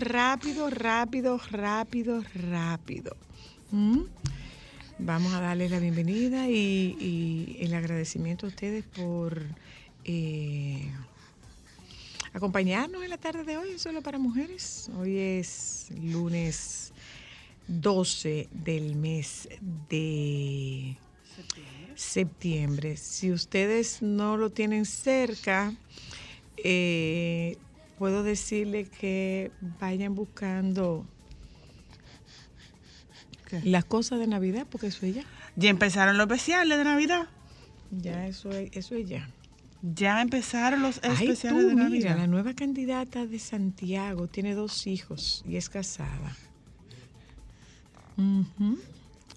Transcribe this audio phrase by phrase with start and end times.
[0.00, 3.16] Rápido, rápido, rápido, rápido.
[3.70, 4.00] ¿Mm?
[4.98, 9.42] Vamos a darles la bienvenida y, el agradecimiento a ustedes por
[10.04, 10.90] eh,
[12.32, 14.90] acompañarnos en la tarde de hoy, solo para mujeres.
[14.98, 16.92] Hoy es lunes
[17.66, 19.48] 12 del mes
[19.88, 20.96] de
[21.94, 22.96] septiembre.
[22.96, 25.74] Si ustedes no lo tienen cerca,
[26.56, 27.56] eh,
[28.02, 31.06] puedo decirle que vayan buscando
[33.62, 35.24] las cosas de Navidad, porque eso es ya.
[35.54, 37.28] Ya empezaron los especiales de Navidad.
[37.92, 39.30] Ya eso es, eso es ya.
[39.82, 42.16] Ya empezaron los Ay, especiales tú, de mira, Navidad.
[42.16, 46.36] la nueva candidata de Santiago tiene dos hijos y es casada.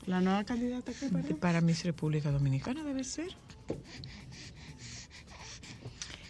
[0.08, 3.30] La nueva candidata que De- Para Miss República Dominicana debe ser.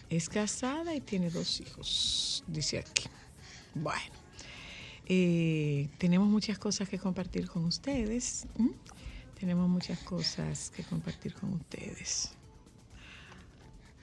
[0.07, 3.03] Es casada y tiene dos hijos, dice aquí.
[3.73, 4.15] Bueno,
[5.05, 8.47] eh, tenemos muchas cosas que compartir con ustedes.
[9.39, 12.31] Tenemos muchas cosas que compartir con ustedes.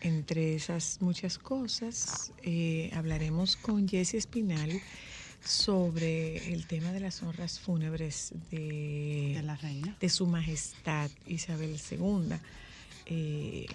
[0.00, 4.80] Entre esas muchas cosas, eh, hablaremos con Jessie Espinal
[5.44, 9.96] sobre el tema de las honras fúnebres de, de la reina.
[10.00, 12.36] de su majestad Isabel II.
[13.06, 13.66] Eh,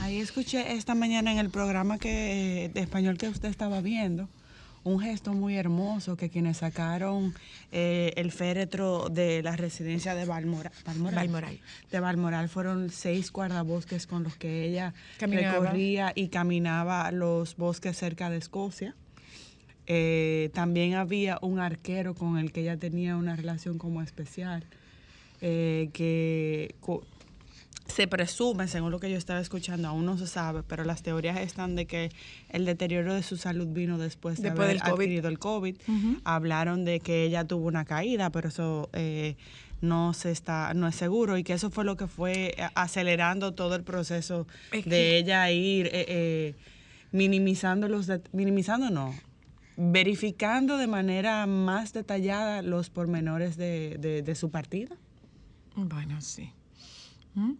[0.00, 4.28] Ahí escuché esta mañana en el programa que, de español que usted estaba viendo
[4.84, 7.34] un gesto muy hermoso que quienes sacaron
[7.72, 11.58] eh, el féretro de la residencia de Balmoral, Balmoral, Balmoral.
[11.90, 15.58] de Balmoral fueron seis guardabosques con los que ella Caminaba.
[15.58, 18.94] recorría y caminaba los bosques cerca de Escocia.
[19.86, 24.64] Eh, también había un arquero con el que ella tenía una relación como especial,
[25.40, 26.74] eh, que
[27.88, 31.38] se presume, según lo que yo estaba escuchando, aún no se sabe, pero las teorías
[31.38, 32.10] están de que
[32.50, 34.92] el deterioro de su salud vino después de Después haber del COVID.
[35.04, 35.76] adquirido el COVID.
[36.24, 39.36] Hablaron de que ella tuvo una caída, pero eso eh,
[39.80, 43.52] no se está, no es seguro y que eso fue lo que fue eh, acelerando
[43.54, 46.54] todo el proceso Es de ella ir eh, eh,
[47.10, 49.14] minimizando los, minimizando no,
[49.76, 54.94] verificando de manera más detallada los pormenores de, de- de su partida.
[55.74, 56.50] Bueno, sí.
[57.34, 57.52] ¿Mm?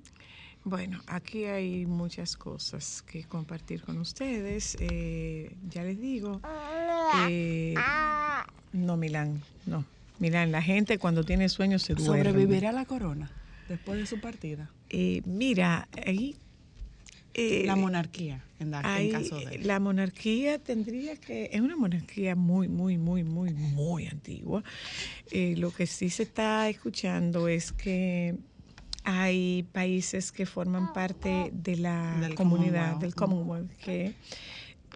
[0.68, 4.76] Bueno, aquí hay muchas cosas que compartir con ustedes.
[4.80, 6.42] Eh, ya les digo.
[7.26, 7.74] eh,
[8.74, 9.86] no, Milán, no.
[10.18, 12.22] Milán, la gente cuando tiene sueño se duerme.
[12.24, 13.30] ¿Sobrevivirá la corona
[13.66, 14.70] después de su partida?
[14.90, 16.36] Eh, mira, ahí...
[17.32, 19.60] eh, la monarquía, en, en caso de...
[19.60, 24.62] la monarquía tendría que, es una monarquía muy, muy, muy, muy, muy antigua.
[25.30, 28.34] Eh, lo que sí se está escuchando es que
[29.10, 33.00] hay países que forman parte de la Del comunidad, Commonwealth.
[33.00, 34.14] del Commonwealth, que,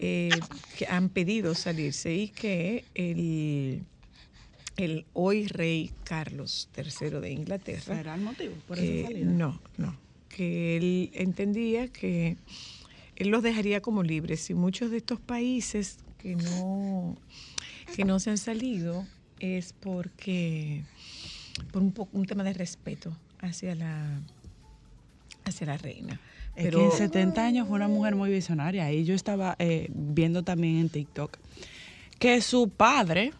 [0.00, 0.40] eh,
[0.76, 3.82] que han pedido salirse y que el,
[4.76, 9.30] el hoy rey Carlos III de Inglaterra ¿Será el motivo por que esa salida?
[9.30, 9.96] no, no,
[10.28, 12.36] que él entendía que
[13.16, 17.16] él los dejaría como libres y muchos de estos países que no
[17.96, 19.06] que no se han salido
[19.40, 20.84] es porque
[21.72, 24.20] por un, po- un tema de respeto hacia la
[25.44, 26.20] hacia la reina.
[26.56, 28.90] Es Pero que en 70 años fue una mujer muy visionaria.
[28.92, 31.36] Y yo estaba eh, viendo también en TikTok
[32.18, 33.32] que su padre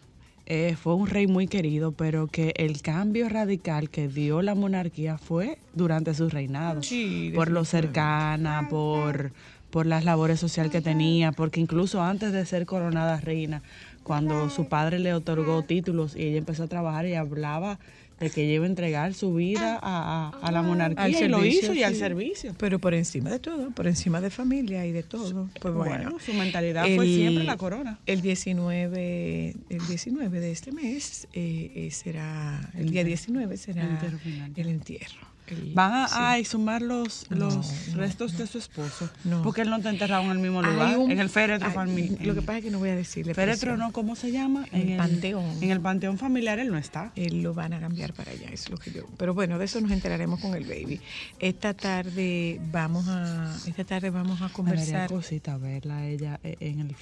[0.47, 5.19] eh, fue un rey muy querido, pero que el cambio radical que dio la monarquía
[5.19, 6.83] fue durante su reinado.
[6.83, 9.33] Sí, por lo cercana, por,
[9.71, 13.63] por las labores sociales que tenía, porque incluso antes de ser coronada reina,
[14.03, 17.79] cuando su padre le otorgó títulos y ella empezó a trabajar y hablaba
[18.23, 21.39] de que iba a entregar su vida a, a- a la monarquía al y lo
[21.41, 21.99] servicio, hizo y al sí.
[22.01, 22.55] servicio.
[22.59, 25.49] Pero por encima de todo, por encima de familia y de todo.
[25.61, 27.99] Pues bueno, Bueno, su mentalidad fue siempre la corona.
[28.07, 33.91] El 19, el 19 de este mes eh, eh, será, el día 19 será El
[33.93, 34.19] entierro
[34.57, 35.32] el entierro.
[35.75, 36.41] Van a, sí.
[36.41, 37.55] exhumar los, los
[37.89, 39.11] no, restos de su esposo.
[39.25, 39.43] No.
[39.43, 42.25] Porque él no está enterrado en el mismo lugar, un- en el féretro familiar.
[42.27, 43.35] Lo que pasa es que no voy a decirle.
[43.35, 43.79] Féretro presión.
[43.79, 44.67] no, ¿cómo se llama?
[44.73, 45.63] En el panteón.
[45.63, 47.13] En el panteón familiar él no está.
[47.17, 49.03] Él lo van a cambiar para allá, es lo que yo.
[49.19, 51.01] Pero bueno, de eso nos enteraremos con el baby.
[51.39, 55.09] Esta tarde vamos a, esta tarde vamos a conversar.
[55.11, 56.97] cosita verla ella eh, en el,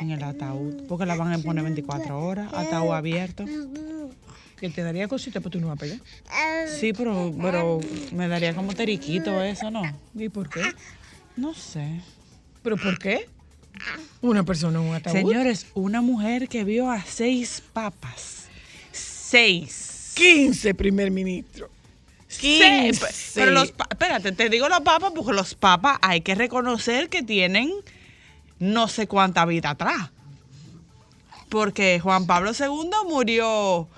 [0.00, 0.86] en el ataúd.
[0.88, 3.44] Porque la van a poner 24 horas, ataúd abierto.
[4.58, 6.68] Que te daría cosita, pues tú no vas para allá.
[6.68, 7.80] Sí, pero, pero
[8.12, 9.82] me daría como teriquito eso, ¿no?
[10.14, 10.62] ¿Y por qué?
[11.36, 12.00] No sé.
[12.62, 13.28] ¿Pero por qué?
[14.22, 15.12] Una persona en un ataúd.
[15.16, 18.44] Señores, una mujer que vio a seis papas.
[18.92, 20.12] Seis.
[20.14, 21.68] 15 primer ministro.
[22.28, 23.00] Sí, 15.
[23.04, 27.08] pe- pero los, pa- espérate, te digo los papas porque los papas hay que reconocer
[27.08, 27.70] que tienen
[28.60, 30.10] no sé cuánta vida atrás.
[31.48, 33.88] Porque Juan Pablo II murió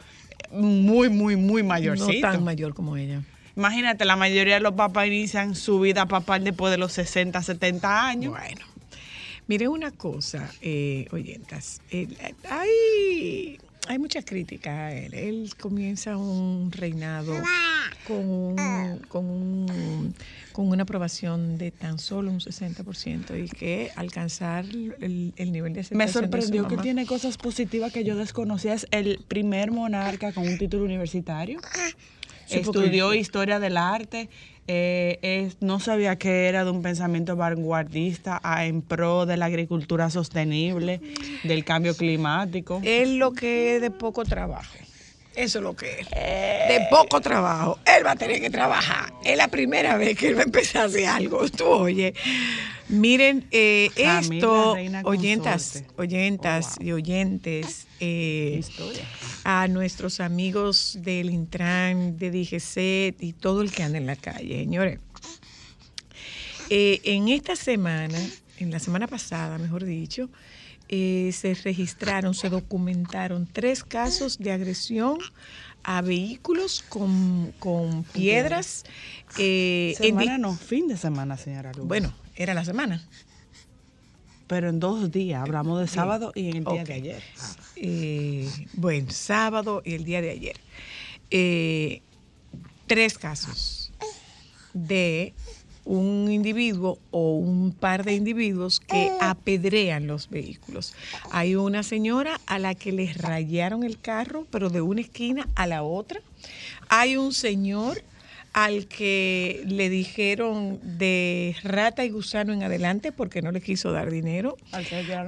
[0.57, 2.21] muy, muy, muy no mayorcito.
[2.29, 3.23] tan mayor como ella.
[3.57, 8.07] Imagínate, la mayoría de los papas inician su vida papal después de los 60, 70
[8.07, 8.33] años.
[8.33, 8.67] Bueno,
[9.47, 11.81] miren una cosa, eh, oyentas.
[11.91, 12.07] eh,
[12.51, 13.59] hay,
[13.89, 15.15] hay muchas críticas a él.
[15.15, 17.33] Él comienza un reinado
[18.05, 20.15] con, un- con, un-
[20.53, 25.81] con una aprobación de tan solo un 60% y que alcanzar el, el nivel de
[25.81, 28.75] aceptación Me de su sorprendió que tiene cosas positivas que yo desconocía.
[28.75, 31.61] Es el primer monarca con un título universitario.
[32.47, 34.29] Sí, Estudió historia del arte.
[34.69, 39.47] Eh, es- no sabía que era de un pensamiento vanguardista a- en pro de la
[39.47, 41.01] agricultura sostenible,
[41.45, 42.81] del cambio climático.
[42.85, 44.75] Es lo que es de poco trabajo.
[45.35, 46.09] Eso es lo que es.
[46.11, 47.79] De poco trabajo.
[47.85, 49.13] Él va a tener que trabajar.
[49.23, 51.47] Es la primera vez que él va a empezar a hacer algo.
[51.51, 52.15] Tú oye.
[52.89, 54.75] Miren, eh, esto,
[55.05, 56.87] oyentas, oyentas Oh, wow.
[56.89, 58.63] y oyentes, eh,
[59.45, 64.59] a nuestros amigos del Intran, de DGC y todo el que anda en la calle,
[64.61, 65.01] señores.
[66.71, 68.19] Eh, en esta semana,
[68.59, 70.29] en la semana pasada, mejor dicho,
[70.89, 75.19] eh, se registraron, se documentaron tres casos de agresión
[75.85, 78.85] a vehículos con, con piedras.
[79.39, 81.87] eh, en Semana no, fin de semana, señora Luz.
[81.87, 83.03] bueno, era la semana.
[84.47, 85.43] Pero en dos días.
[85.43, 87.23] Hablamos de sábado y en el día de ayer.
[87.77, 90.57] Eh, bueno, sábado y el día de ayer.
[91.31, 92.03] Eh,
[92.87, 93.93] tres casos
[94.73, 95.35] de
[95.85, 100.95] un individuo o un par de individuos que apedrean los vehículos.
[101.31, 105.67] Hay una señora a la que les rayaron el carro, pero de una esquina a
[105.67, 106.21] la otra.
[106.89, 108.03] Hay un señor
[108.57, 114.11] al que le dijeron de rata y gusano en adelante porque no le quiso dar
[114.11, 114.57] dinero.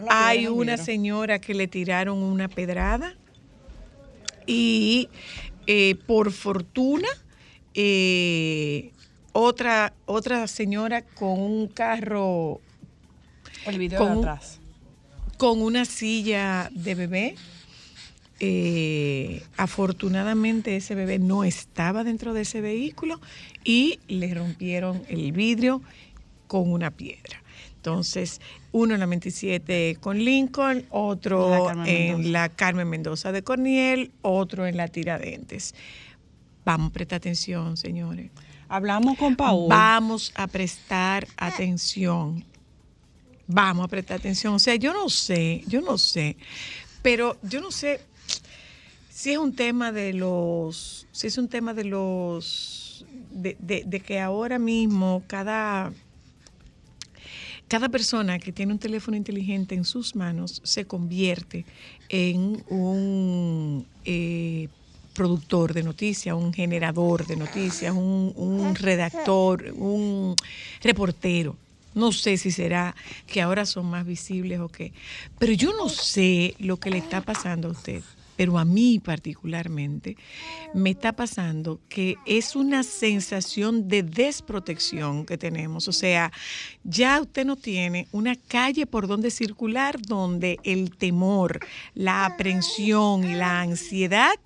[0.08, 3.16] Hay una señora que le tiraron una pedrada
[4.47, 5.11] y
[5.66, 7.06] eh, por fortuna
[7.75, 8.92] eh,
[9.32, 12.62] otra, otra señora con un carro,
[13.66, 14.58] El video con de un- atrás.
[15.37, 17.35] con una silla de bebé.
[18.40, 23.21] Eh, afortunadamente ese bebé no estaba dentro de ese vehículo
[23.64, 25.83] y le rompieron el vidrio
[26.47, 27.42] con una piedra.
[27.75, 28.40] Entonces,
[28.73, 34.76] uno en la 27 con Lincoln, otro en la Carmen Mendoza de Corniel, otro en
[34.76, 35.75] la Tiradentes.
[36.64, 38.30] Vamos a prestar atención, señores.
[38.68, 39.68] Hablamos con Paul.
[39.68, 42.45] Vamos a prestar atención.
[43.47, 44.54] Vamos a prestar atención.
[44.54, 46.37] O sea, yo no sé, yo no sé,
[47.00, 48.00] pero yo no sé
[49.18, 54.60] si es un tema de los, si es un tema de los, de, que ahora
[54.60, 55.92] mismo cada,
[57.66, 61.64] cada persona que tiene un teléfono inteligente en sus manos se convierte
[62.08, 64.68] en un eh,
[65.14, 70.37] productor de noticias, un generador de noticias, un redactor, un
[70.80, 71.56] reportero.
[71.92, 72.94] No sé si será
[73.26, 74.92] que ahora son más visibles o qué,
[75.40, 78.04] pero yo no sé lo que le está pasando a usted.
[78.38, 80.16] Pero a mí particularmente
[80.73, 85.88] me está pasando que es una sensación de desprotección que tenemos.
[85.88, 86.30] O sea,
[86.85, 91.59] ya usted no tiene una calle por donde circular donde el temor,
[91.95, 94.38] la aprensión y la ansiedad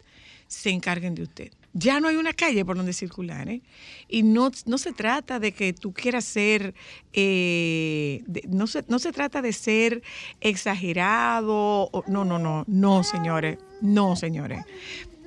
[0.49, 1.53] se encarguen de usted.
[1.75, 3.62] Ya no hay una calle por donde circular, ¿eh?
[4.09, 6.75] Y no, no se trata de que tú quieras ser,
[7.14, 10.02] eh, no, se, no se trata de ser
[10.41, 14.64] exagerado, no, no, no, no, señores, no, señores.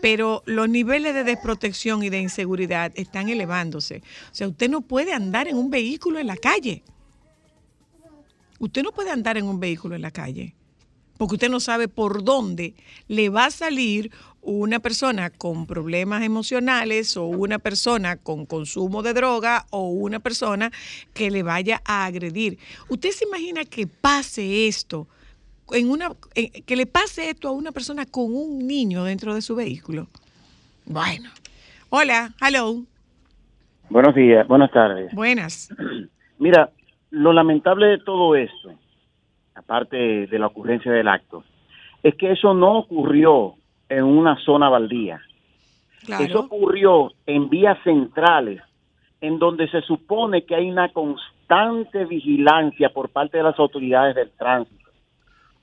[0.02, 4.04] Pero los niveles de desprotección y de inseguridad están elevándose.
[4.32, 6.84] O sea, usted no puede andar en un vehículo en la calle.
[8.60, 10.54] Usted no puede andar en un vehículo en la calle
[11.18, 12.74] porque usted no sabe por dónde
[13.08, 19.14] le va a salir una persona con problemas emocionales o una persona con consumo de
[19.14, 20.72] droga o una persona
[21.14, 22.60] que le vaya a agredir.
[22.90, 25.08] ¿Usted se imagina que pase esto
[25.72, 29.42] en una en- que le pase esto a una persona con un niño dentro de
[29.42, 30.08] su vehículo?
[30.86, 31.32] Bueno.
[31.90, 32.84] Hola, hello.
[33.90, 35.12] Buenos días, buenas tardes.
[35.14, 35.70] Buenas.
[36.40, 36.72] Mira,
[37.10, 38.74] lo lamentable de todo esto,
[39.56, 41.44] aparte de la ocurrencia del acto,
[42.04, 43.56] es que eso no ocurrió
[43.90, 45.22] en una zona baldía.
[46.20, 48.62] Eso ocurrió en vías centrales,
[49.22, 54.30] en donde se supone que hay una constante vigilancia por parte de las autoridades del
[54.32, 54.92] tránsito.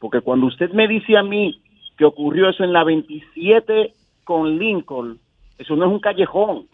[0.00, 1.62] Porque cuando usted me dice a mí
[1.96, 3.94] que ocurrió eso en la 27
[4.24, 5.20] con Lincoln,
[5.58, 6.66] eso no es un callejón.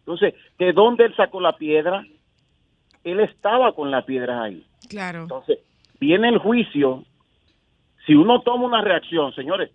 [0.00, 2.04] Entonces, ¿de dónde él sacó la piedra?
[3.04, 4.66] Él estaba con las piedras ahí.
[4.88, 5.22] Claro.
[5.22, 5.60] Entonces,
[6.00, 7.04] viene el juicio.
[8.06, 9.70] Si uno toma una reacción, señores,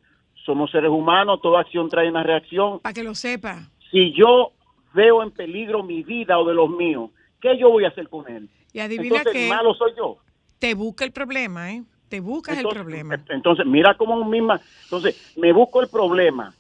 [0.46, 2.80] somos seres humanos, toda acción trae una reacción.
[2.80, 3.70] Para que lo sepa.
[3.92, 4.52] Si yo
[4.94, 8.30] veo en peligro mi vida o de los míos, ¿qué yo voy a hacer con
[8.30, 8.50] él?
[8.74, 10.18] Y adivina Entonces, que el malo soy yo.
[10.60, 11.84] te busca el problema, ¿eh?
[12.10, 13.16] Te buscas el Entonces, problema.
[13.30, 14.60] Entonces, mira cómo misma.
[14.84, 16.54] Entonces, me busco el problema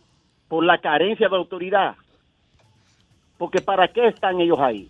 [0.47, 1.95] por la carencia de autoridad.
[3.37, 4.87] Porque ¿para qué están ellos ahí?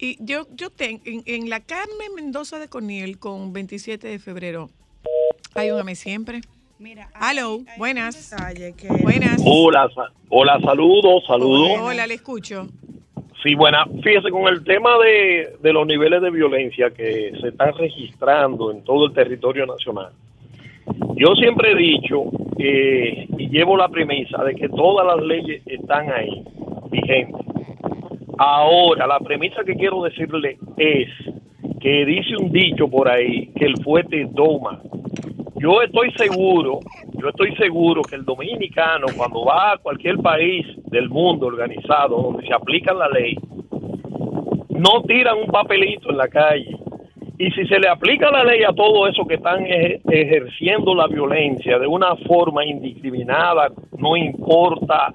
[0.00, 4.70] Y yo, yo tengo, en, en la Carmen Mendoza de Coniel con 27 de febrero,
[5.54, 6.40] hay un AME siempre.
[6.78, 8.34] Mira, Hello, buenas.
[8.78, 9.42] que Buenas.
[9.44, 9.90] Hola,
[10.30, 11.78] hola, saludos, saludos.
[11.82, 12.66] Hola, le escucho.
[13.42, 13.84] Sí, buena.
[14.02, 18.82] Fíjese, con el tema de, de los niveles de violencia que se están registrando en
[18.82, 20.12] todo el territorio nacional,
[21.16, 22.24] yo siempre he dicho
[22.58, 26.42] eh, y llevo la premisa de que todas las leyes están ahí,
[26.90, 27.49] vigentes.
[28.42, 31.10] Ahora, la premisa que quiero decirle es
[31.78, 34.80] que dice un dicho por ahí que el fuerte doma.
[35.56, 36.80] Yo estoy seguro,
[37.20, 42.46] yo estoy seguro que el dominicano cuando va a cualquier país del mundo organizado donde
[42.46, 43.36] se aplica la ley,
[44.70, 46.74] no tiran un papelito en la calle.
[47.38, 51.08] Y si se le aplica la ley a todo eso que están eje- ejerciendo la
[51.08, 53.68] violencia de una forma indiscriminada,
[53.98, 55.14] no importa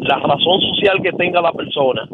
[0.00, 2.06] la razón social que tenga la persona,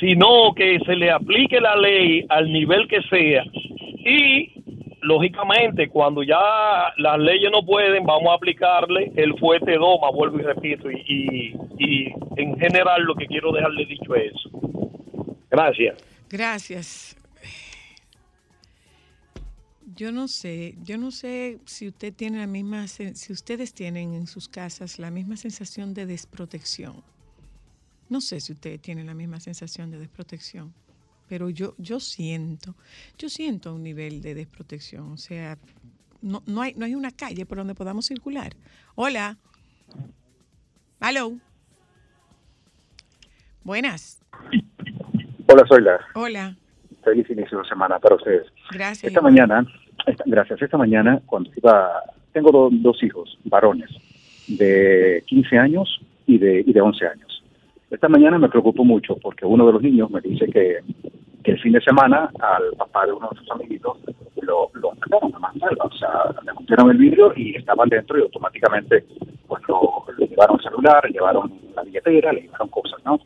[0.00, 4.52] sino que se le aplique la ley al nivel que sea y
[5.00, 6.38] lógicamente cuando ya
[6.96, 12.12] las leyes no pueden vamos a aplicarle el fuerte doma vuelvo y repito y, y,
[12.36, 14.50] en general lo que quiero dejarle dicho es eso
[15.50, 15.96] gracias
[16.28, 17.16] Gracias.
[19.94, 24.26] Yo no sé, yo no sé si usted tiene la misma, si ustedes tienen en
[24.26, 27.02] sus casas la misma sensación de desprotección.
[28.08, 30.72] No sé si ustedes tienen la misma sensación de desprotección,
[31.28, 32.74] pero yo, yo siento,
[33.18, 35.12] yo siento un nivel de desprotección.
[35.12, 35.58] O sea,
[36.22, 38.54] no, no hay, no hay una calle por donde podamos circular.
[38.94, 39.36] Hola.
[41.00, 41.36] Hello.
[43.62, 44.20] Buenas.
[45.46, 46.56] Hola, soy la Hola.
[47.04, 48.46] feliz inicio de semana para ustedes.
[48.70, 49.04] Gracias.
[49.04, 49.32] Esta igual.
[49.34, 49.66] mañana,
[50.06, 53.90] esta- gracias, esta mañana cuando iba, tengo do- dos hijos, varones,
[54.46, 57.27] de 15 años y de, y de 11 años.
[57.90, 60.78] Esta mañana me preocupo mucho porque uno de los niños me dice que,
[61.42, 63.96] que el fin de semana al papá de uno de sus amiguitos
[64.42, 68.22] lo, lo mataron a mansalva, o sea, le rompieron el vidrio y estaban dentro y
[68.22, 69.04] automáticamente
[69.46, 73.20] pues lo, le llevaron el celular, le llevaron la billetera, le llevaron cosas, ¿no?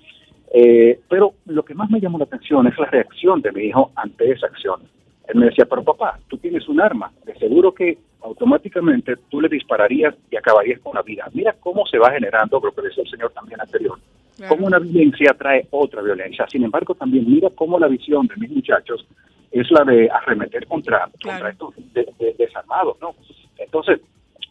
[0.55, 3.91] Eh, pero lo que más me llamó la atención es la reacción de mi hijo
[3.97, 4.81] ante esa acción.
[5.27, 9.49] Él me decía, pero papá, tú tienes un arma, de seguro que automáticamente tú le
[9.49, 11.27] dispararías y acabarías con la vida.
[11.33, 13.99] Mira cómo se va generando, creo que decía el señor también anterior,
[14.43, 14.57] Claro.
[14.57, 16.45] cómo una violencia trae otra violencia.
[16.51, 19.07] Sin embargo, también mira cómo la visión de mis muchachos
[19.53, 21.45] es la de arremeter contra, Claro.
[21.45, 23.15] contra estos de- de- desarmados, ¿no?
[23.59, 24.01] Entonces,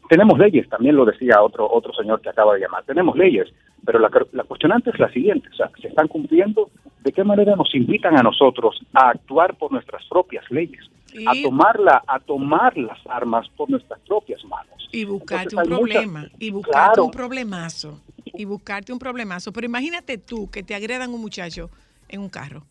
[0.08, 3.50] tenemos leyes, también lo decía otro otro señor que acaba de llamar, tenemos leyes,
[3.86, 6.70] pero la, la cuestionante es la siguiente, o sea, ¿se están cumpliendo?
[7.04, 10.86] ¿De qué manera nos invitan a nosotros a actuar por nuestras propias leyes?
[11.14, 14.70] Y- A tomar, la- a tomar las armas por nuestras propias manos.
[14.94, 17.06] y buscarte Entonces, un muchas- problema, y buscarte Claro.
[17.06, 18.00] un problemazo,
[18.36, 19.52] y buscarte un problemazo.
[19.54, 21.70] Pero imagínate tú que te agredan un muchacho
[22.10, 22.66] en un carro.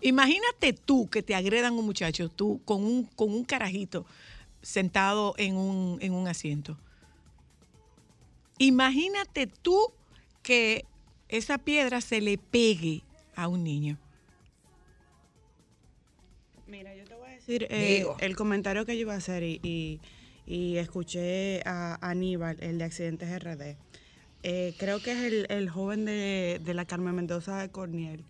[0.00, 4.06] Imagínate tú que te agredan un muchacho, tú con un, con un carajito
[4.62, 6.76] sentado en un, en un asiento.
[8.58, 9.78] Imagínate tú
[10.42, 10.84] que
[11.28, 13.02] esa piedra se le pegue
[13.36, 13.98] a un niño.
[16.66, 19.60] Mira, yo te voy a decir eh, el comentario que yo iba a hacer y,
[19.62, 20.00] y-
[20.46, 23.76] y escuché a Aníbal, el de Accidentes RD.
[24.42, 28.24] Eh, creo que es el, el joven de, de la Carmen Mendoza de Corniel.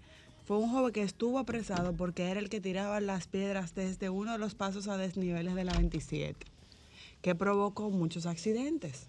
[0.47, 4.33] Fue un joven que estuvo apresado porque era el que tiraba las piedras desde uno
[4.33, 6.47] de los pasos a desniveles de la 27,
[7.21, 9.07] que provocó muchos accidentes.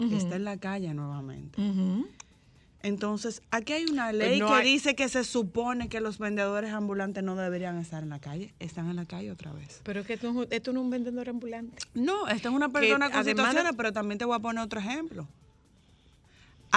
[0.00, 1.60] Está en la calle nuevamente.
[2.82, 6.72] Entonces, aquí hay una ley no que hay- dice que se supone que los vendedores
[6.72, 8.52] ambulantes no deberían estar en la calle.
[8.58, 9.80] Están en la calle otra vez.
[9.84, 11.76] Pero es que esto, no es- esto no es un vendedor ambulante.
[11.94, 14.62] No, esta es una persona con además de- situaciones, pero también te voy a poner
[14.64, 15.26] otro ejemplo.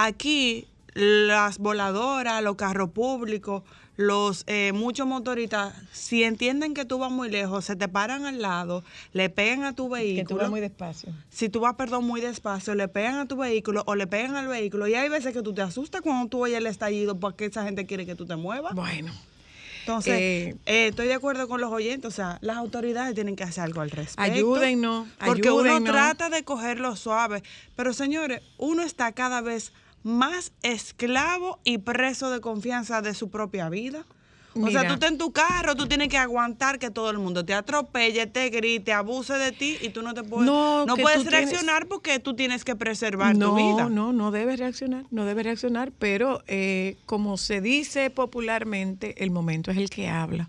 [0.00, 3.64] Aquí, las voladoras, los carros públicos,
[3.96, 8.40] los eh, muchos motoristas, si entienden que tú vas muy lejos, se te paran al
[8.40, 10.28] lado, le pegan a tu Que vehículo.
[10.28, 11.12] tú vas muy despacio.
[11.30, 14.46] si tú vas, perdón, muy despacio, le pegan a tu vehículo o le pegan al
[14.46, 14.86] vehículo.
[14.86, 17.86] Y hay veces que tú te asustas cuando tú oyes el estallido porque esa gente
[17.86, 18.72] quiere que tú te muevas.
[18.76, 19.12] Bueno,
[19.80, 23.42] Entonces, Eh, eh, estoy de acuerdo con los oyentes, o sea, las autoridades tienen que
[23.42, 24.22] hacer algo al respecto.
[24.22, 27.42] Ayúdennos, Porque uno trata de cogerlo suave,
[27.74, 33.68] pero señores, uno está cada vez más esclavo y preso de confianza de su propia
[33.68, 34.04] vida.
[34.54, 34.80] O Mira.
[34.80, 37.52] sea, tú estás en tu carro, tú tienes que aguantar que todo el mundo te
[37.54, 41.30] atropelle, te grite, abuse de ti y tú no te puedes, No, no, puedes tienes-
[41.50, 43.88] reaccionar porque tú tienes que preservar no, tu vida.
[43.88, 49.70] no, no debe reaccionar, no debe reaccionar, pero eh, como se dice popularmente, el momento
[49.70, 50.48] es el que habla.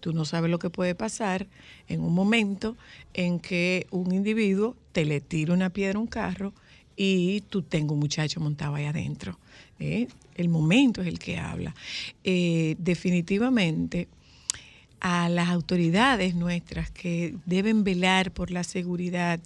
[0.00, 1.46] Tú no sabes lo que puede pasar
[1.86, 2.76] en un momento
[3.14, 6.52] en que un individuo te le tira una piedra a un carro
[6.96, 9.38] y tú tengas un muchacho montado ahí adentro.
[9.78, 10.08] ¿eh?
[10.34, 11.74] El momento es el que habla.
[12.24, 14.08] Eh, definitivamente
[15.00, 19.40] a las autoridades nuestras que deben velar por la seguridad.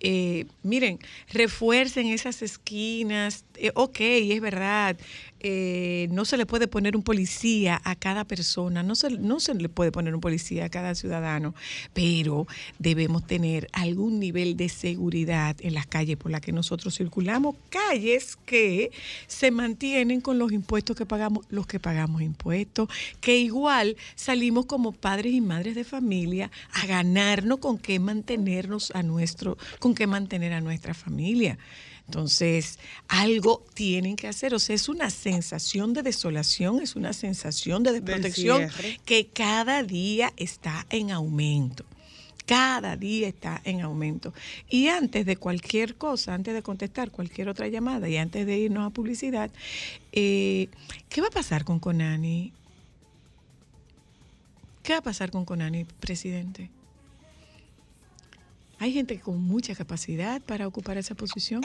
[0.00, 0.98] Eh, miren,
[1.32, 3.44] refuercen esas esquinas.
[3.74, 4.96] Ok, es verdad,
[5.48, 9.54] eh, no se le puede poner un policía a cada persona, no se, no se
[9.54, 11.54] le puede poner un policía a cada ciudadano,
[11.94, 12.48] pero
[12.80, 18.36] debemos tener algún nivel de seguridad en las calles por las que nosotros circulamos, calles
[18.44, 18.90] que
[19.28, 22.88] se mantienen con los impuestos que pagamos, los que pagamos impuestos,
[23.20, 29.04] que igual salimos como padres y madres de familia a ganarnos con qué mantenernos a
[29.04, 31.56] nuestro, con qué mantener a nuestra familia.
[32.06, 34.54] Entonces, algo tienen que hacer.
[34.54, 38.68] O sea, es una sensación de desolación, es una sensación de desprotección
[39.04, 41.84] que cada día está en aumento.
[42.46, 44.32] Cada día está en aumento.
[44.68, 48.86] Y antes de cualquier cosa, antes de contestar cualquier otra llamada y antes de irnos
[48.86, 49.50] a publicidad,
[50.12, 50.68] eh,
[51.08, 52.52] ¿qué va a pasar con Conani?
[54.84, 56.70] ¿Qué va a pasar con Conani, presidente?
[58.78, 61.62] Hay gente con mucha capacidad para ocupar esa posición.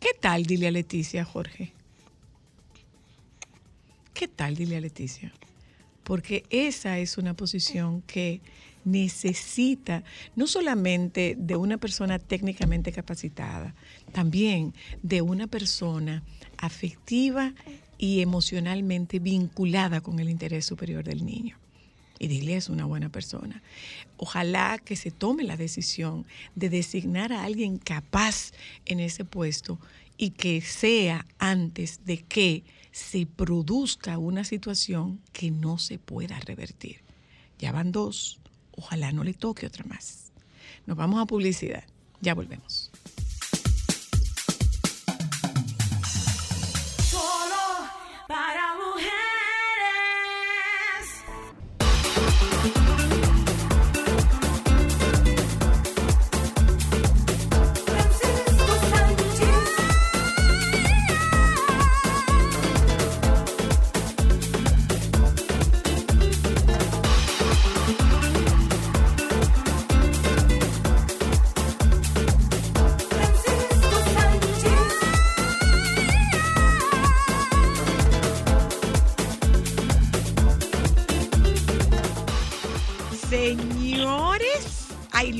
[0.00, 1.74] ¿Qué tal, dile a Leticia, Jorge?
[4.14, 5.30] ¿Qué tal, dile a Leticia?
[6.04, 8.40] Porque esa es una posición que
[8.84, 10.02] necesita
[10.36, 13.74] no solamente de una persona técnicamente capacitada,
[14.12, 16.22] también de una persona
[16.56, 17.54] afectiva
[17.98, 21.59] y emocionalmente vinculada con el interés superior del niño.
[22.20, 23.62] Y dile es una buena persona.
[24.18, 28.52] Ojalá que se tome la decisión de designar a alguien capaz
[28.84, 29.80] en ese puesto
[30.18, 37.00] y que sea antes de que se produzca una situación que no se pueda revertir.
[37.58, 38.38] Ya van dos,
[38.72, 40.30] ojalá no le toque otra más.
[40.86, 41.84] Nos vamos a publicidad,
[42.20, 42.89] ya volvemos.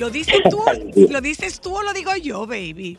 [0.01, 0.59] Lo dices tú,
[1.11, 2.99] lo dices tú o lo digo yo, baby.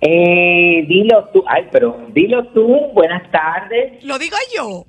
[0.00, 4.02] Eh, dilo tú, ay, pero dilo tú, buenas tardes.
[4.04, 4.84] Lo digo yo.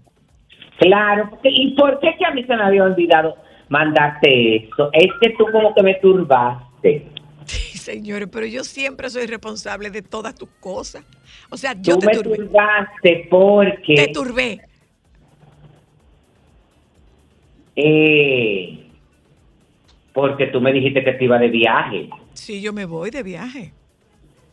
[0.80, 3.36] Claro, porque, ¿y por qué que a mí se me había olvidado
[3.70, 4.90] mandarte eso?
[4.92, 7.06] Es que tú como que me turbaste.
[7.46, 11.06] Señores, pero yo siempre soy responsable de todas tus cosas.
[11.50, 12.36] O sea, yo Tú te me turbé.
[12.38, 13.94] turbaste porque...
[13.96, 14.62] Te turbé.
[17.78, 18.85] eh,
[20.16, 22.10] porque tú me dijiste que te iba de viaje.
[22.34, 23.74] Sí, yo me voy de viaje.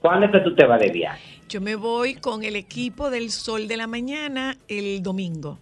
[0.00, 1.22] ¿Cuándo es que tú te vas de viaje?
[1.48, 5.60] Yo me voy con el equipo del Sol de la Mañana el domingo.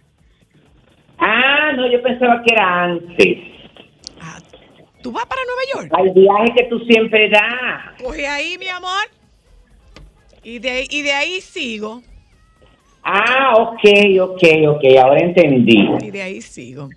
[1.19, 3.37] Ah, no, yo pensaba que era antes.
[4.19, 4.39] Ah,
[5.03, 5.93] ¿Tú vas para Nueva York?
[5.95, 8.01] Al viaje que tú siempre das.
[8.03, 9.03] Coge ahí, mi amor.
[10.43, 12.01] Y de, y de ahí sigo.
[13.03, 13.83] Ah, ok,
[14.19, 15.87] ok, ok, ahora entendí.
[16.01, 16.89] Y de ahí sigo.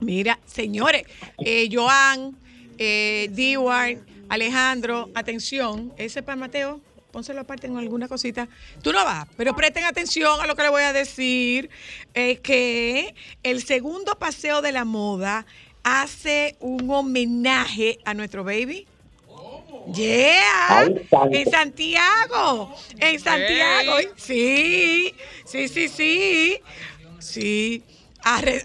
[0.00, 1.04] Mira, señores,
[1.38, 2.36] eh, Joan,
[2.78, 3.96] eh, Dewar,
[4.28, 6.80] Alejandro, atención, ese para Mateo,
[7.10, 8.48] pónselo aparte en alguna cosita.
[8.82, 11.70] Tú no vas, pero presten atención a lo que le voy a decir,
[12.14, 15.46] eh, que el segundo paseo de la moda
[15.82, 18.86] hace un homenaje a nuestro baby.
[19.94, 20.88] Yeah,
[21.30, 26.60] en Santiago, en Santiago, sí, sí, sí, sí,
[27.20, 27.84] sí.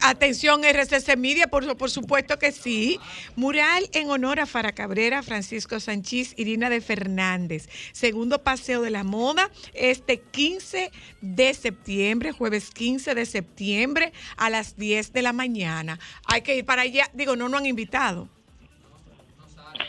[0.02, 3.00] Atención, RCC Media, por, por supuesto que sí.
[3.36, 7.70] Mural en honor a Fara Cabrera, Francisco Sánchez, Irina de Fernández.
[7.92, 10.90] Segundo paseo de la moda, este 15
[11.22, 16.00] de septiembre, jueves 15 de septiembre, a las 10 de la mañana.
[16.26, 17.06] Hay que ir para allá.
[17.14, 18.30] Digo, no nos han invitado.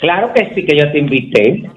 [0.00, 1.70] Claro que sí que yo te invité.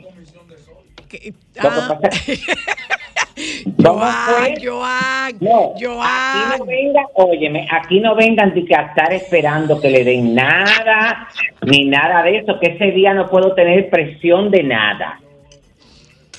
[1.07, 1.97] Que ah.
[3.83, 4.63] pasa- ¿Cómo Joan?
[4.63, 6.59] Joan, No, aquí Joan.
[6.59, 11.27] no vengan, óyeme, aquí no vengan de que a estar esperando que le den nada,
[11.65, 15.19] ni nada de eso, que ese día no puedo tener presión de nada.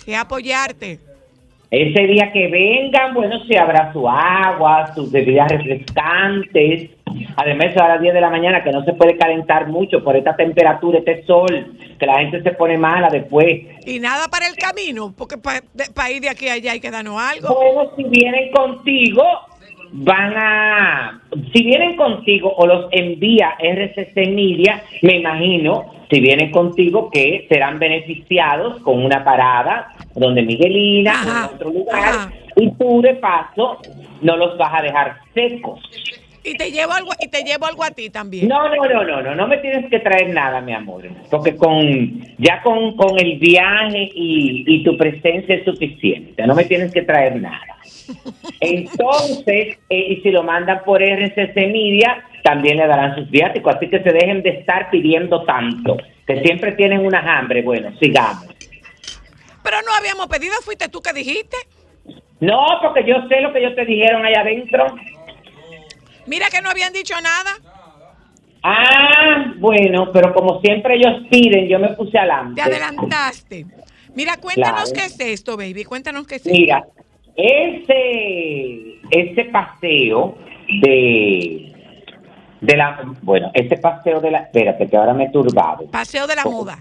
[0.07, 0.99] Es apoyarte.
[1.71, 6.91] Ese día que vengan, bueno, se habrá su agua, sus bebidas refrescantes.
[7.37, 10.35] Además, a las 10 de la mañana, que no se puede calentar mucho por esta
[10.35, 13.63] temperatura, este sol, que la gente se pone mala después.
[13.87, 17.21] Y nada para el camino, porque para ir de aquí a allá hay que darnos
[17.21, 17.55] algo.
[17.55, 19.23] Bueno, si vienen contigo,
[19.93, 21.21] van a,
[21.53, 27.79] si vienen contigo o los envía RCC Media, me imagino, si vienen contigo que serán
[27.79, 32.33] beneficiados con una parada donde Miguelina, Ajá, en otro lugar, ajá.
[32.57, 33.79] y tú de paso
[34.23, 35.81] no los vas a dejar secos.
[36.47, 38.47] Y te llevo algo, y te llevo algo a ti también.
[38.47, 42.23] No, no, no, no, no, no me tienes que traer nada, mi amor, porque con
[42.39, 47.03] ya con, con el viaje y, y tu presencia es suficiente, no me tienes que
[47.03, 47.77] traer nada.
[48.61, 53.89] Entonces, eh, y si lo mandan por RCC Media, también le darán sus viáticos, así
[53.89, 57.63] que se dejen de estar pidiendo tanto, que siempre tienen una hambre.
[57.63, 58.47] Bueno, sigamos.
[59.65, 61.57] Pero no habíamos pedido, fuiste tú que dijiste.
[62.39, 64.95] No, porque yo sé lo que ellos te dijeron allá adentro.
[66.27, 67.51] Mira que no habían dicho nada.
[68.63, 72.55] Ah, bueno, pero como siempre ellos piden, yo me puse adelante.
[72.57, 73.67] Te adelantaste.
[74.15, 74.95] Mira, cuéntanos Claro.
[74.95, 75.85] qué es esto, baby.
[75.85, 76.59] Cuéntanos qué es esto.
[76.59, 76.85] Mira,
[77.37, 80.37] ese, ese paseo
[80.83, 81.73] de,
[82.61, 85.87] de la, bueno, ese paseo de la, espérate, que ahora me he turbado.
[85.91, 86.79] Paseo de la moda.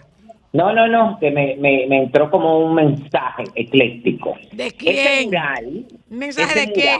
[0.53, 4.35] No, no, no, que me, me, me entró como un mensaje ecléctico.
[4.53, 5.25] ¿De Ese quién?
[5.25, 6.97] mural, ¿Un mensaje ese de qué?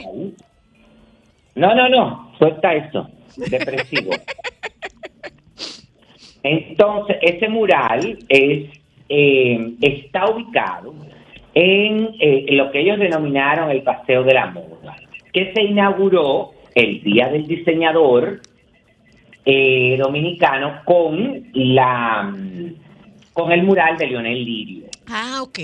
[1.56, 4.10] No, no, no, suelta eso, depresivo.
[6.42, 8.70] Entonces, ese mural es,
[9.08, 10.94] eh, está ubicado
[11.54, 14.96] en eh, lo que ellos denominaron el Paseo de la Moda,
[15.32, 18.42] que se inauguró el Día del Diseñador
[19.44, 22.34] eh, Dominicano con la
[23.32, 24.86] con el mural de Leonel Lirio.
[25.08, 25.58] Ah, ok.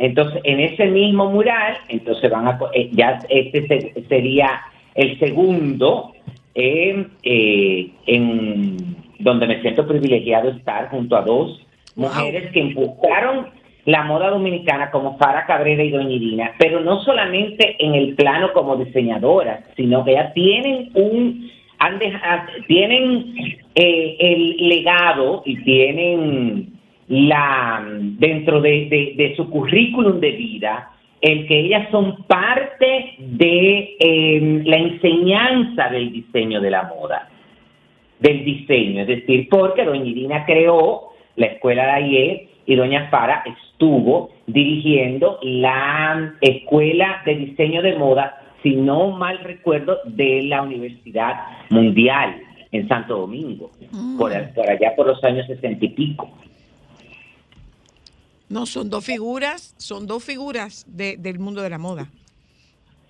[0.00, 4.62] Entonces, en ese mismo mural, entonces van a, eh, ya este se- sería
[4.94, 6.12] el segundo
[6.54, 8.76] eh, eh, en
[9.20, 11.64] donde me siento privilegiado estar junto a dos
[11.96, 12.08] Wow.
[12.08, 13.48] mujeres que impulsaron
[13.84, 18.52] la moda dominicana como Fara Cabrera y Doña Irina, pero no solamente en el plano
[18.52, 23.34] como diseñadoras, sino que ya tienen un han deja- tienen
[23.74, 26.69] eh, el legado y tienen
[27.10, 33.96] la dentro de, de- de su currículum de vida el que ellas son parte de
[34.00, 37.28] eh, la enseñanza del diseño de la moda,
[38.20, 43.42] del diseño, es decir, porque doña Irina creó la escuela de AIE y doña Fara
[43.44, 51.34] estuvo dirigiendo la escuela de diseño de moda, si no mal recuerdo, de la Universidad
[51.70, 52.36] Mundial
[52.72, 53.70] en Santo Domingo,
[54.16, 56.30] por, por allá por los años sesenta y pico.
[58.50, 62.08] No, son dos figuras, son dos figuras de- del mundo de la moda.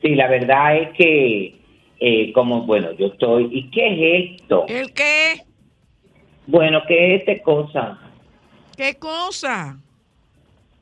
[0.03, 1.59] Sí, la verdad es que,
[1.98, 3.87] eh, como, bueno, yo estoy, ¿y qué
[4.35, 4.66] es esto?
[4.68, 5.42] ¿El qué?
[6.46, 7.98] Bueno, ¿qué es esta cosa?
[8.76, 9.79] ¿Qué cosa?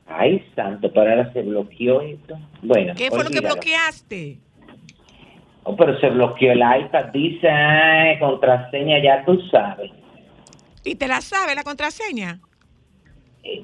[0.05, 2.37] Ay, santo, pero ahora se bloqueó esto.
[2.61, 4.39] Bueno, ¿Qué fue lo que bloqueaste?
[5.63, 9.91] Oh, pero se bloqueó el iPad, dice, ay, contraseña, ya tú sabes.
[10.83, 12.41] ¿Y te la sabe la contraseña?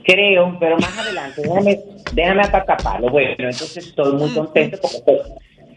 [0.03, 1.79] Creo, pero más adelante, déjame,
[2.13, 3.09] déjame hasta taparlo.
[3.09, 5.21] Bueno, entonces estoy muy contento porque pues,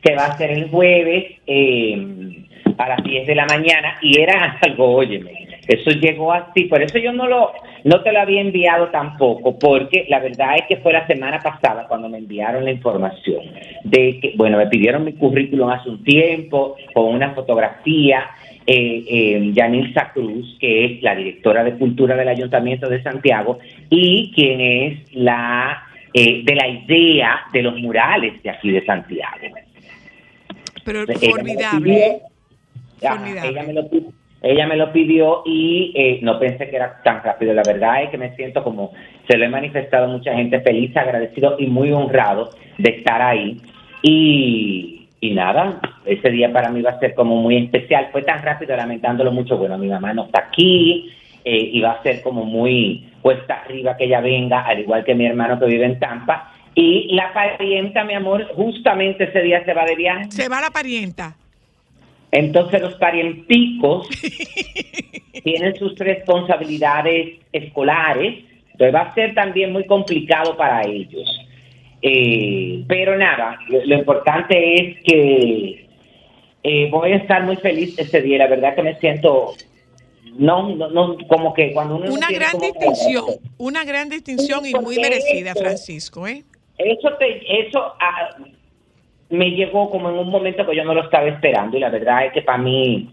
[0.03, 2.47] se va a hacer el jueves eh,
[2.79, 6.99] a las 10 de la mañana y era algo, óyeme, eso llegó así, por eso
[6.99, 7.53] yo no lo
[7.85, 11.87] no te lo había enviado tampoco, porque la verdad es que fue la semana pasada
[11.87, 13.45] cuando me enviaron la información
[13.85, 18.29] de que, bueno, me pidieron mi currículum hace un tiempo con una fotografía
[18.70, 24.31] eh, eh, Yanilza Cruz, que es la directora de Cultura del Ayuntamiento de Santiago y
[24.35, 29.37] quien es la eh, de la idea de los murales de aquí de Santiago.
[30.85, 32.20] Pero Ella me lo formidable.
[33.00, 33.11] pidió.
[33.42, 33.66] ¿eh?
[33.66, 33.88] Me lo,
[34.42, 37.54] ella me lo pidió y eh, no pensé que era tan rápido.
[37.54, 38.92] La verdad es que me siento como
[39.28, 43.61] se lo he manifestado a mucha gente feliz, agradecido y muy honrado de estar ahí.
[44.02, 48.09] Y, y nada, ese día para mí va a ser como muy especial.
[48.12, 49.57] Fue tan rápido, lamentándolo mucho.
[49.57, 51.11] Bueno, mi mamá no está aquí
[51.44, 55.14] eh, y va a ser como muy cuesta arriba que ella venga, al igual que
[55.14, 56.52] mi hermano que vive en Tampa.
[56.74, 60.31] Y la parienta, mi amor, justamente ese día se va de viaje.
[60.31, 61.35] Se va la parienta.
[62.31, 64.09] Entonces los parienticos
[65.42, 71.48] tienen sus responsabilidades escolares, entonces va a ser también muy complicado para ellos.
[72.01, 75.89] Eh, pero nada, lo, lo importante es que
[76.63, 79.53] eh, voy a estar muy feliz ese día, la verdad que me siento,
[80.39, 82.07] no, no, no como que cuando uno...
[82.07, 83.25] no Una gran como- distinción,
[83.59, 86.45] una gran distinción y muy merecida, Francisco, ¿eh?
[86.79, 88.37] Eso, te, eso ah,
[89.31, 92.27] me llegó como en un momento que yo no lo estaba esperando y la verdad
[92.27, 93.11] es que para mí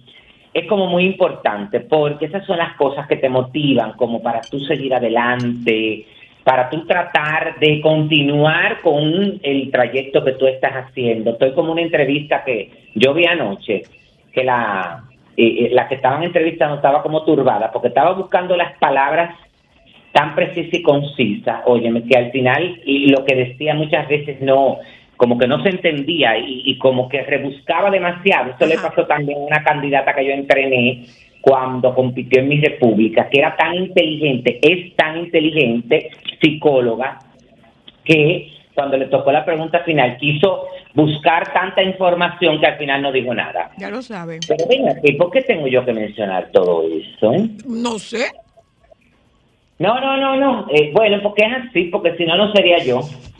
[0.53, 4.59] es como muy importante porque esas son las cosas que te motivan como para tú
[4.59, 6.05] seguir adelante,
[6.45, 11.31] para tú tratar de continuar con el trayecto que tú estás haciendo.
[11.31, 13.81] Estoy como una entrevista que yo vi anoche,
[14.31, 15.05] que la,
[15.35, 19.35] eh, eh, la que estaban entrevistando estaba como turbada porque estaba buscando las palabras
[20.11, 24.77] tan precisa y concisa, óyeme, que al final y lo que decía muchas veces no,
[25.17, 28.51] como que no se entendía y, y como que rebuscaba demasiado.
[28.51, 31.05] Eso le pasó también a una candidata que yo entrené
[31.45, 36.09] cuando compitió en mi república, que era tan inteligente, es tan inteligente,
[36.41, 37.19] psicóloga,
[38.03, 43.11] que cuando le tocó la pregunta final quiso buscar tanta información que al final no
[43.11, 43.71] dijo nada.
[43.77, 44.39] Ya lo saben.
[44.47, 47.31] Pero venga, ¿y por qué tengo yo que mencionar todo eso?
[47.33, 47.49] eh?
[47.65, 48.25] No sé.
[49.79, 50.67] No, no, no, no.
[50.71, 53.01] Eh, bueno, porque es así, porque si no, no sería yo.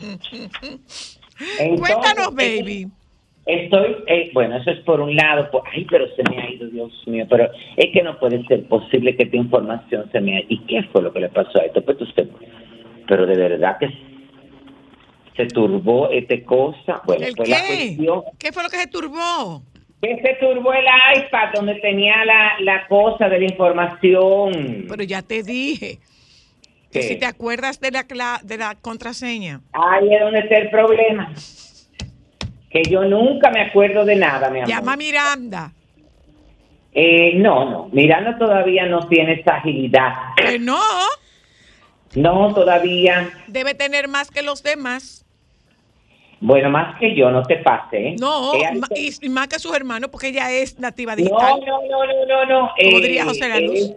[1.58, 2.86] Entonces, Cuéntanos, eh, baby.
[3.46, 6.66] Estoy, eh, bueno, eso es por un lado, por- ay, pero se me ha ido,
[6.68, 10.46] Dios mío, pero es que no puede ser posible que esta información se me haya...
[10.48, 11.80] ¿Y qué fue lo que le pasó a esto?
[11.82, 12.28] Pues usted,
[13.06, 13.88] pero de verdad que
[15.36, 17.02] se turbó esta cosa.
[17.04, 17.66] Bueno, ¿El pues la qué?
[17.66, 19.62] cuestión ¿Qué fue lo que se turbó?
[20.02, 20.84] que se turbó el
[21.16, 24.84] iPad donde tenía la, la cosa de la información.
[24.88, 25.98] Pero ya te dije.
[26.92, 29.60] Que si te acuerdas de la, de la contraseña.
[29.72, 31.32] Ahí es donde está el problema.
[32.70, 34.68] Que yo nunca me acuerdo de nada, mi amor.
[34.68, 35.72] Llama a Miranda.
[36.92, 37.88] Eh, no, no.
[37.92, 40.12] Miranda todavía no tiene esa agilidad.
[40.36, 40.78] Que no,
[42.16, 43.30] No, todavía.
[43.46, 45.22] debe tener más que los demás.
[46.40, 48.08] Bueno, más que yo, no te pase.
[48.08, 48.16] ¿eh?
[48.18, 48.52] No,
[48.94, 51.60] y, y más que sus hermanos, porque ella es nativa no, digital.
[51.66, 52.60] no, no, no, no, no.
[52.76, 53.78] Como Eh, diría José La Luz.
[53.80, 53.96] eh,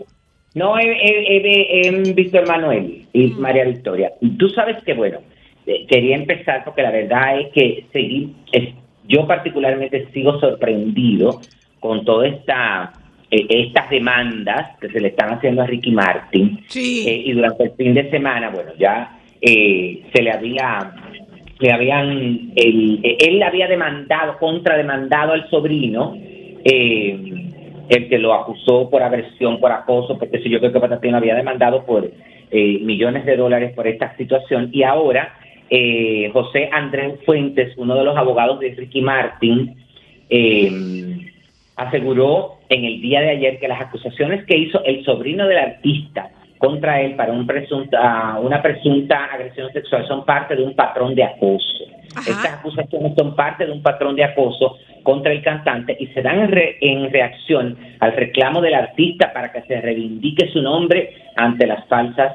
[0.53, 3.39] no, eh, Víctor Manuel y Mm.
[3.39, 4.13] María Victoria.
[4.37, 5.19] Tú sabes que, bueno,
[5.65, 8.73] eh, quería empezar porque la verdad es que seguir, es-
[9.07, 11.41] yo particularmente sigo sorprendido
[11.79, 12.93] con toda esta
[13.31, 17.05] eh, estas demandas que se le están haciendo a Ricky Martin Sí.
[17.07, 20.91] Eh, y durante el fin de semana bueno ya eh, se le había
[21.59, 22.09] le habían
[22.55, 26.15] el- eh, él le había demandado contrademandado al sobrino
[26.63, 27.17] eh,
[27.89, 31.17] el que lo acusó por agresión por acoso porque si yo creo que Patatín lo
[31.17, 32.09] había demandado por
[32.51, 35.35] eh, millones de dólares por esta situación y ahora
[35.71, 39.75] eh, José Andrés Fuentes, uno de los abogados de Ricky Martin,
[40.27, 40.71] eh,
[41.75, 46.29] aseguró en el día de ayer que las acusaciones que hizo el sobrino del artista
[46.57, 51.23] contra él para un presunta, una presunta agresión sexual son parte de un patrón de
[51.23, 51.85] acoso.
[52.15, 52.29] Ajá.
[52.29, 56.39] Estas acusaciones son parte de un patrón de acoso contra el cantante y se dan
[56.39, 61.65] en, re- en reacción al reclamo del artista para que se reivindique su nombre ante
[61.65, 62.33] las falsas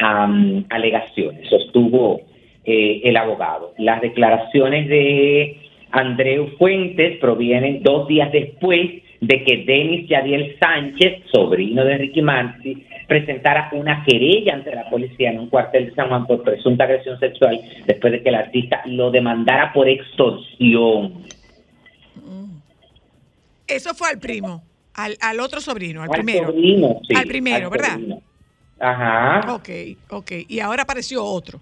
[0.00, 2.20] am, alegaciones, sostuvo
[2.64, 3.72] eh, el abogado.
[3.78, 5.56] Las declaraciones de
[5.92, 12.84] Andreu Fuentes provienen dos días después de que Denis Yadiel Sánchez, sobrino de Ricky Martin,
[13.06, 17.18] presentara una querella ante la policía en un cuartel de San Juan por presunta agresión
[17.20, 21.22] sexual después de que el artista lo demandara por extorsión.
[23.66, 24.62] Eso fue al primo,
[24.94, 26.46] al, al otro sobrino, al, Al primero.
[26.48, 27.92] sobrino, sí, al primero, al ¿verdad?
[27.92, 28.22] sobrino.
[28.80, 29.68] Ajá, Ok,
[30.10, 30.32] ok.
[30.48, 31.60] Y ahora apareció otro.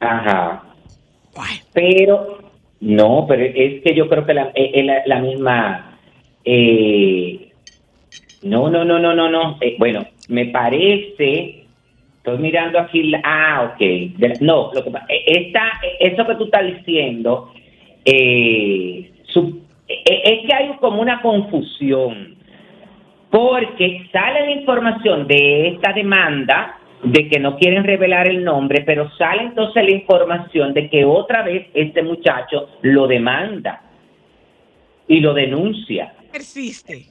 [0.00, 0.64] ajá.
[1.34, 2.38] Bueno, Pero,
[2.80, 5.93] no, pero es que yo creo que la, la, la misma...
[6.44, 7.48] eh,
[8.42, 9.58] no, no, no, no, no, no.
[9.60, 11.60] eh, bueno, me parece...
[12.18, 13.02] Estoy mirando aquí...
[13.04, 14.40] la- ah, ok.
[14.40, 17.52] No, lo que eh, esta, eso que tú estás diciendo...
[18.04, 22.34] eh, su- eh, es que hay como una confusión.
[23.30, 29.10] Porque sale la información de esta demanda de que no quieren revelar el nombre, pero
[29.18, 33.82] sale entonces la información de que otra vez este muchacho lo demanda
[35.08, 36.14] y lo denuncia.
[36.34, 37.06] Persiste.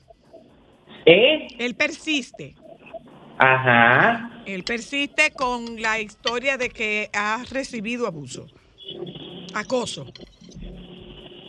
[1.05, 1.47] ¿Eh?
[1.57, 2.55] Él persiste.
[3.37, 4.43] Ajá.
[4.45, 8.47] Él persiste con la historia de que ha recibido abuso.
[9.55, 10.07] Acoso.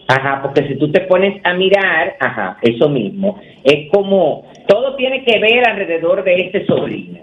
[0.06, 5.24] Ajá, porque si tú te pones a mirar, ajá, eso mismo, es como todo tiene
[5.24, 7.18] que ver alrededor de este sobrino.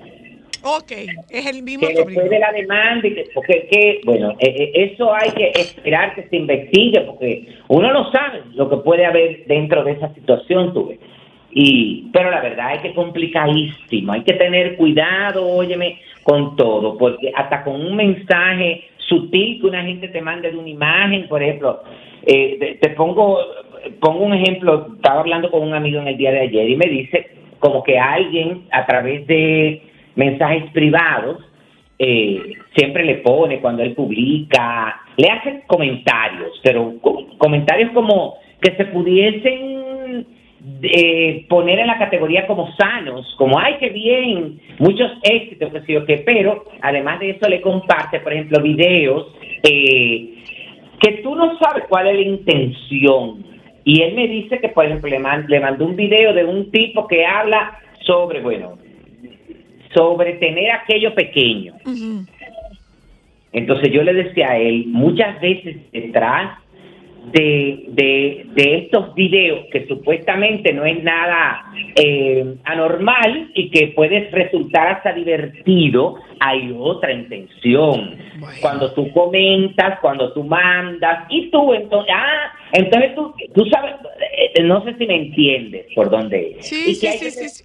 [0.64, 0.92] Ok,
[1.30, 5.14] es el mismo que después de la demanda, y que, porque que, bueno, eh, eso
[5.14, 9.84] hay que esperar que se investigue, porque uno no sabe lo que puede haber dentro
[9.84, 11.00] de esa situación, tú ves.
[11.52, 16.98] Y, pero la verdad es que es complicadísimo, hay que tener cuidado, óyeme, con todo,
[16.98, 21.42] porque hasta con un mensaje sutil que una gente te mande de una imagen, por
[21.42, 21.82] ejemplo,
[22.26, 23.40] eh, te, te pongo,
[24.00, 26.86] pongo un ejemplo, estaba hablando con un amigo en el día de ayer y me
[26.86, 29.82] dice como que alguien a través de
[30.16, 31.40] mensajes privados
[32.00, 38.76] eh, siempre le pone cuando él publica, le hace comentarios, pero co- comentarios como que
[38.76, 40.26] se pudiesen
[40.84, 46.24] eh, poner en la categoría como sanos, como ay qué bien, muchos éxitos, que qué,
[46.26, 49.28] pero además de eso le comparte, por ejemplo, videos
[49.64, 50.36] eh,
[51.00, 53.44] que tú no sabes cuál es la intención.
[53.84, 56.70] Y él me dice que, por ejemplo, le, man- le mandó un video de un
[56.72, 58.78] tipo que habla sobre, bueno,
[59.94, 61.74] sobre tener aquello pequeño.
[63.54, 66.58] Entonces yo le decía a él, muchas veces detrás
[67.34, 74.30] de, de, de estos videos que supuestamente no es nada eh, anormal y que puede
[74.32, 78.16] resultar hasta divertido, hay otra intención.
[78.40, 78.56] Bueno.
[78.62, 83.96] Cuando tú comentas, cuando tú mandas, y tú entonces, ah, entonces tú, tú sabes,
[84.56, 86.66] eh, no sé si me entiendes por dónde es.
[86.68, 87.64] Sí, Y que sí, hay sí, que- sí, sí.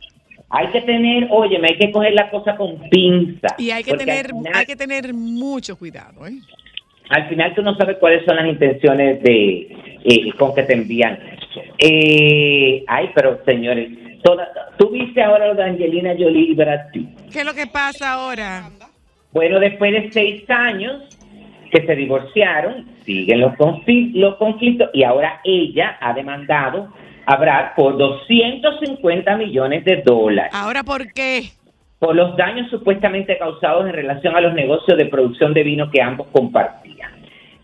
[0.50, 3.48] Hay que tener, oye, hay que coger la cosa con pinza.
[3.58, 6.38] Y hay que tener, final- hay que tener mucho cuidado, ¿eh?
[7.08, 9.68] al final tú no sabes cuáles son las intenciones de
[10.04, 11.18] eh, con que te envían.
[11.78, 13.90] Eh, ay, pero señores,
[14.22, 17.08] toda, tú viste ahora lo de Angelina Jolie y Brad Pitt.
[17.32, 18.70] ¿Qué es lo que pasa ahora?
[19.32, 21.02] Bueno, después de seis años
[21.70, 23.54] que se divorciaron, siguen los
[24.36, 26.92] conflictos y ahora ella ha demandado
[27.34, 31.42] Brad por 250 millones de dólares ¿Ahora por qué?
[31.98, 36.02] por los daños supuestamente causados en relación a los negocios de producción de vino que
[36.02, 37.10] ambos compartían.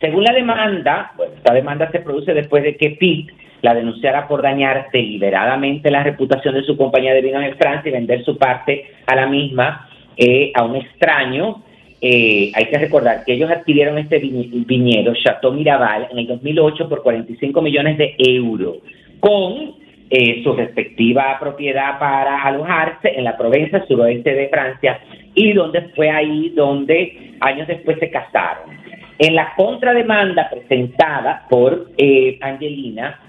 [0.01, 4.41] Según la demanda, bueno, esta demanda se produce después de que Pitt la denunciara por
[4.43, 8.87] dañar deliberadamente la reputación de su compañía de vinos en Francia y vender su parte
[9.07, 11.63] a la misma eh, a un extraño.
[12.01, 16.89] Eh, hay que recordar que ellos adquirieron este viñ- viñedo, Chateau Miraval, en el 2008
[16.89, 18.79] por 45 millones de euros,
[19.23, 19.77] con
[20.11, 25.01] eh, su respectiva propiedad para alojarse en la Provenza suroeste de Francia
[25.33, 28.77] y donde fue ahí donde años después se casaron.
[29.19, 33.21] En la contrademanda presentada por eh, Angelina,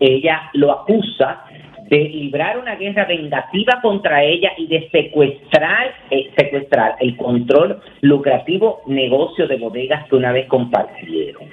[0.00, 1.44] ella lo acusa
[1.90, 8.80] de librar una guerra vengativa contra ella y de secuestrar, eh, secuestrar el control lucrativo
[8.86, 11.44] negocio de bodegas que una vez compartieron.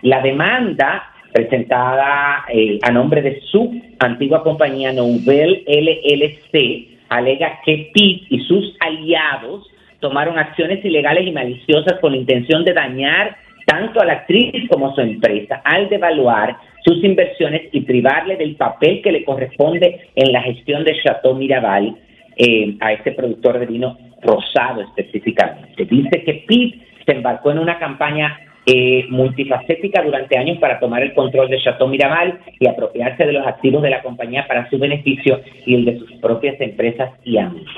[0.00, 8.26] La demanda presentada eh, a nombre de su antigua compañía Nouvelle LLC alega que Pitt
[8.30, 9.66] y sus aliados
[10.00, 14.88] tomaron acciones ilegales y maliciosas con la intención de dañar tanto a la actriz como
[14.88, 20.32] a su empresa al devaluar sus inversiones y privarle del papel que le corresponde en
[20.32, 21.96] la gestión de Chateau Miraval
[22.36, 25.84] eh, a este productor de vino rosado específicamente.
[25.84, 31.14] Dice que Pitt se embarcó en una campaña eh, multifacética durante años para tomar el
[31.14, 35.40] control de Chateau Miraval y apropiarse de los activos de la compañía para su beneficio
[35.66, 37.70] y el de sus propias empresas y amigos.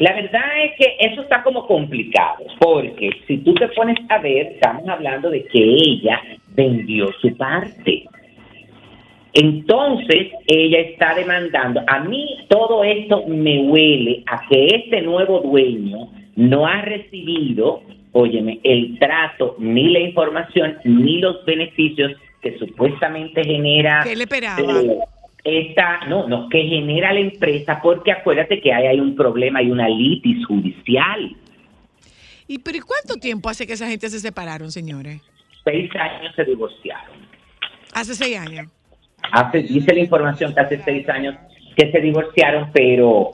[0.00, 4.52] La verdad es que eso está como complicado, porque si tú te pones a ver,
[4.52, 6.20] estamos hablando de que ella
[6.54, 8.04] vendió su parte.
[9.32, 11.82] Entonces, ella está demandando.
[11.86, 17.82] A mí todo esto me huele a que este nuevo dueño no ha recibido,
[18.12, 24.00] óyeme, el trato, ni la información, ni los beneficios que supuestamente genera.
[24.04, 24.60] ¿Qué le esperaba?
[24.60, 24.98] eh,
[25.44, 29.70] esta, no, no, que genera la empresa, porque acuérdate que ahí hay un problema, hay
[29.70, 31.36] una litis judicial.
[32.46, 35.20] ¿Y pero ¿y cuánto tiempo hace que esa gente se separaron, señores?
[35.64, 37.16] Seis años se divorciaron.
[37.94, 38.66] Hace seis años.
[39.32, 41.34] Hace, dice la información que hace seis años
[41.76, 43.32] que se divorciaron, pero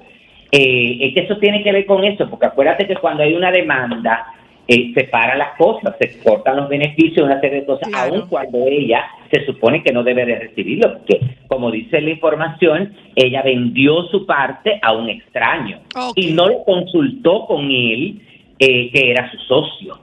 [0.50, 3.50] eh, es que eso tiene que ver con eso, porque acuérdate que cuando hay una
[3.50, 4.26] demanda,
[4.66, 8.14] eh, se paran las cosas, se cortan los beneficios, una serie de cosas, Claro.
[8.14, 12.94] aun cuando ella se supone que no debe de recibirlo, porque como dice la información,
[13.14, 15.80] ella vendió su parte a un extraño
[16.14, 18.20] y no lo consultó con él,
[18.58, 19.98] eh, que era su socio.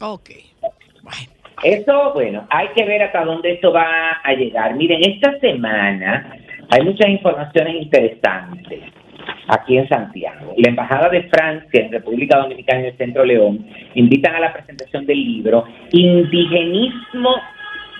[0.00, 0.30] Ok.
[1.02, 1.36] Bueno.
[1.62, 4.74] Eso, bueno, hay que ver hasta dónde esto va a llegar.
[4.74, 6.36] Miren, esta semana
[6.68, 8.80] hay muchas informaciones interesantes
[9.48, 10.54] aquí en Santiago.
[10.56, 15.06] La Embajada de Francia en República Dominicana y el Centro León invitan a la presentación
[15.06, 17.34] del libro Indigenismo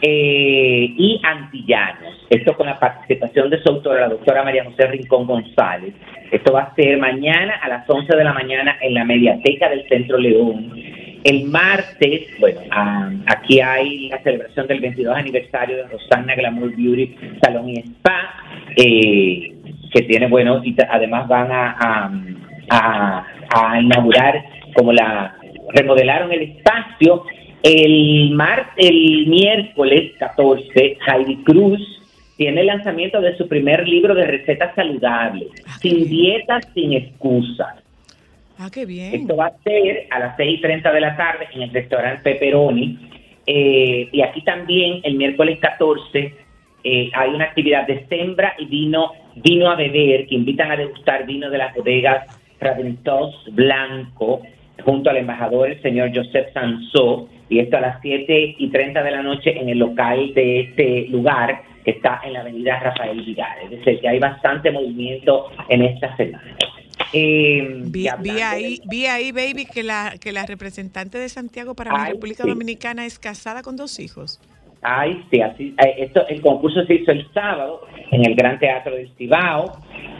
[0.02, 2.26] eh, y Antillanos.
[2.28, 5.94] Esto con la participación de su la doctora María José Rincón González.
[6.30, 9.88] Esto va a ser mañana a las 11 de la mañana en la mediateca del
[9.88, 10.72] Centro León.
[11.24, 12.60] El martes, bueno,
[13.26, 18.44] aquí hay la celebración del 22 aniversario de Rosanna Glamour Beauty Salón y Spa,
[18.76, 19.55] eh,
[19.96, 22.10] que tiene, bueno, y además van a, a,
[22.70, 24.44] a- a inaugurar
[24.74, 25.34] como la
[25.72, 27.24] remodelaron el espacio.
[27.62, 31.80] El mar, el miércoles 14, Heidi Cruz
[32.36, 37.74] tiene el lanzamiento de su primer libro de recetas saludables, Ah, sin dietas, sin excusas.
[38.58, 39.14] Ah, qué bien.
[39.14, 42.22] Esto va a ser a las 6 y 30 de la tarde en el restaurante
[42.22, 42.98] Pepperoni.
[43.46, 46.34] Eh, y aquí también el miércoles 14
[46.88, 51.26] eh, hay una actividad de sembra y vino, vino a beber que invitan a degustar
[51.26, 52.26] vino de las bodegas
[52.60, 54.42] Raventos Blanco
[54.84, 59.10] junto al embajador el señor Joseph Sansó y esto a las 7 y 30 de
[59.10, 63.56] la noche en el local de este lugar que está en la avenida Rafael Vigar.
[63.64, 66.56] Es decir, que hay bastante movimiento en esta semana.
[67.12, 71.74] Eh, Vi, vi ahí, de- vi ahí, baby, que la, que la representante de Santiago
[71.74, 72.48] para la Ay, República sí.
[72.48, 74.40] Dominicana es casada con dos hijos.
[74.82, 78.94] Ay, sí, así, eh, esto, el concurso se hizo el sábado en el Gran Teatro
[78.94, 79.72] del Cibao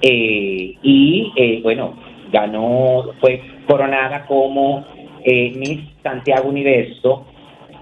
[0.03, 1.95] eh, y, eh, bueno,
[2.33, 4.85] ganó, fue coronada como
[5.25, 7.27] eh, Miss Santiago Universo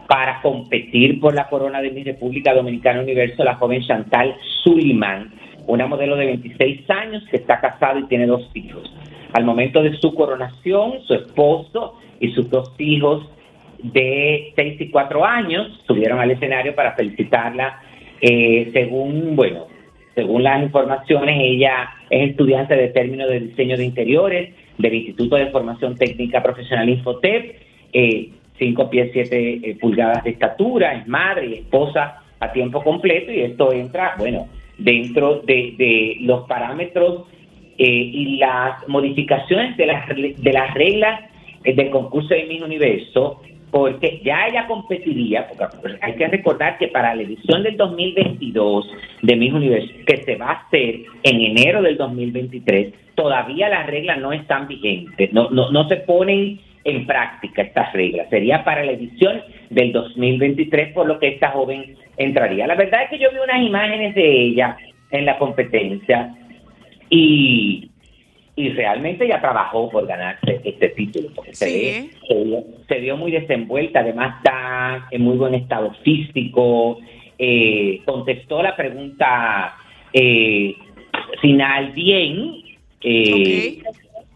[0.06, 5.32] para competir por la corona de Miss República Dominicana Universo, la joven Chantal Suliman,
[5.66, 8.92] una modelo de 26 años que está casada y tiene dos hijos.
[9.32, 13.26] Al momento de su coronación, su esposo y sus dos hijos
[13.92, 17.80] de 6 y 4 años subieron al escenario para felicitarla.
[18.20, 19.66] Eh, según, bueno,
[20.14, 25.46] según las informaciones, ella es estudiante de término de diseño de interiores del Instituto de
[25.46, 27.56] Formación Técnica Profesional Infotep,
[27.92, 33.40] eh, 5 pies 7 pulgadas de estatura, es madre y esposa a tiempo completo y
[33.40, 37.24] esto entra, bueno, dentro de, los parámetros
[37.78, 41.20] eh, y las modificaciones de las, de las reglas
[41.64, 43.40] eh, del concurso de Miss Universo,
[43.74, 48.88] porque ya ella competiría, porque hay que recordar que para la edición del 2022
[49.22, 54.20] de Miss Universo, que se va a hacer en enero del 2023, todavía las reglas
[54.20, 58.30] no están vigentes, no, no, no se ponen en práctica estas reglas.
[58.30, 62.68] Sería para la edición del 2023, por lo que esta joven entraría.
[62.68, 64.76] La verdad es que yo vi unas imágenes de ella
[65.10, 66.32] en la competencia
[67.10, 67.90] y,
[68.56, 73.00] y realmente ella trabajó por ganarse este título, porque se, Sí, ve- se vio, se
[73.00, 76.98] vio muy desenvuelta, además está en muy buen estado físico,
[77.38, 79.74] eh, contestó la pregunta
[80.12, 80.74] eh,
[81.40, 82.62] final bien.
[83.00, 83.82] eh,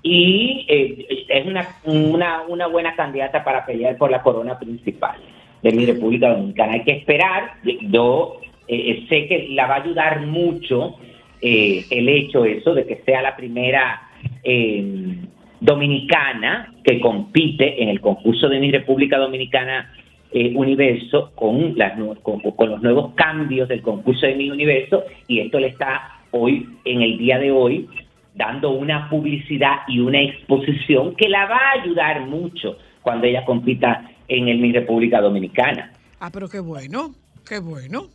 [0.02, 5.16] y eh, es una, una, una buena candidata para pelear por la corona principal
[5.62, 6.74] de mi República Dominicana.
[6.74, 10.96] Hay que esperar, yo eh, sé que la va a ayudar mucho
[11.42, 14.02] eh, el hecho eso de que sea la primera
[14.44, 15.16] eh,
[15.60, 19.92] dominicana que compite en el concurso de mi República Dominicana
[20.30, 25.40] eh, Universo con, las, con, con los nuevos cambios del concurso de mi Universo y
[25.40, 27.88] esto le está hoy, en el día de hoy,
[28.34, 34.10] dando una publicidad y una exposición que la va a ayudar mucho cuando ella compita
[34.28, 35.92] en el Mi República Dominicana.
[36.20, 37.14] Ah, pero qué bueno,
[37.48, 38.06] qué bueno.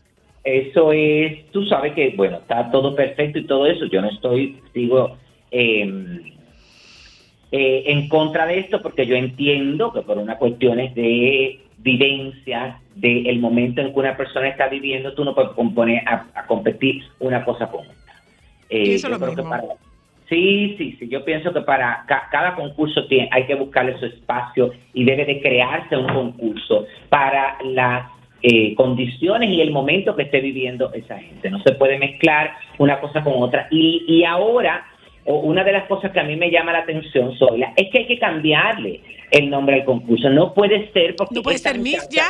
[0.44, 3.86] Eso es, tú sabes que, bueno, está todo perfecto y todo eso.
[3.86, 5.18] Yo no estoy, sigo
[5.54, 6.22] eh,
[7.52, 13.40] eh, en contra de esto porque yo entiendo que por unas cuestiones de, vivencias del
[13.40, 17.44] momento en que una persona está viviendo, tú no puedes componer a, a competir una
[17.44, 18.14] cosa con otra.
[18.70, 19.50] Eh, Eso yo lo creo que mismo.
[19.50, 19.64] para-
[20.30, 21.10] sí, sí, sí.
[21.10, 25.26] Yo pienso que para ca- cada concurso tiene, hay que buscarle su espacio y debe
[25.26, 28.10] de crearse un concurso para las
[28.42, 31.50] eh, condiciones y el momento que esté viviendo esa gente.
[31.50, 33.68] No se puede mezclar una cosa con otra.
[33.72, 34.86] Y, y ahora,
[35.26, 38.00] o una de las cosas que a mí me llama la atención, Zoila, es que
[38.00, 39.00] hay que cambiarle
[39.32, 40.30] el nombre al concurso.
[40.30, 41.36] No puede ser porque...
[41.36, 42.28] ¿No puede ser Miss ya?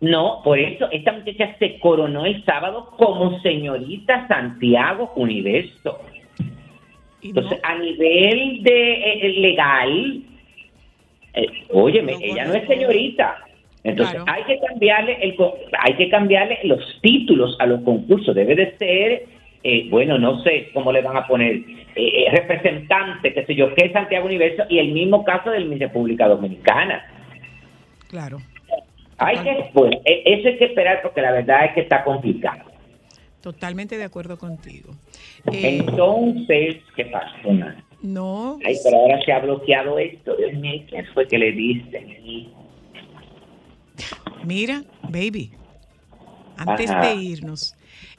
[0.00, 5.98] no, por eso esta muchacha se coronó el sábado como señorita Santiago Universo.
[7.22, 7.28] No.
[7.28, 10.20] Entonces, a nivel de eh, legal,
[11.34, 13.38] eh, óyeme, No ella no es señorita.
[13.82, 14.32] Entonces, Claro.
[14.32, 15.36] hay que cambiarle el
[15.78, 18.34] hay que cambiarle los títulos a los concursos.
[18.34, 19.24] Debe de ser,
[19.62, 21.64] eh, bueno, no sé cómo le van a poner eh,
[21.96, 25.76] eh, representante, qué sé yo, que es Santiago Universo y el mismo caso del mi
[25.78, 27.04] República Dominicana.
[28.08, 28.38] Claro.
[29.18, 32.70] Hay que, bueno, e- eso hay que esperar porque la verdad es que está complicado.
[33.40, 34.90] Totalmente de acuerdo contigo.
[35.52, 37.48] Eh, Entonces, ¿qué pasó?
[38.02, 40.36] No, Ay, pero ahora se ha bloqueado esto.
[40.36, 42.06] Dios mío, ¿quién fue que le diste?
[44.44, 45.52] mira, baby,
[46.56, 47.00] antes Ajá.
[47.08, 47.74] de irnos,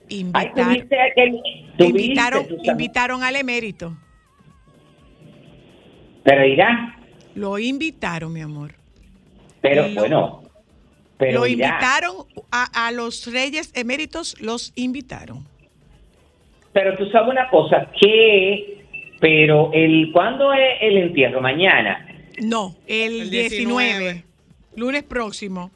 [0.09, 1.31] Ay, invitar, tuviste aquel.
[1.77, 3.95] tuviste, invitaron, invitaron al emérito.
[6.23, 6.97] Pero irá.
[7.35, 8.73] Lo invitaron, mi amor.
[9.61, 10.43] Pero Lo- bueno.
[11.17, 11.67] Pero lo irá.
[11.69, 12.15] invitaron
[12.51, 15.47] a, a los reyes eméritos, los invitaron.
[16.73, 18.75] Pero tú sabes una cosa, que.
[19.19, 21.41] Pero el ¿cuándo es el entierro?
[21.41, 22.07] Mañana.
[22.39, 24.23] No, el, El 19, 19.
[24.75, 25.71] lunes próximo.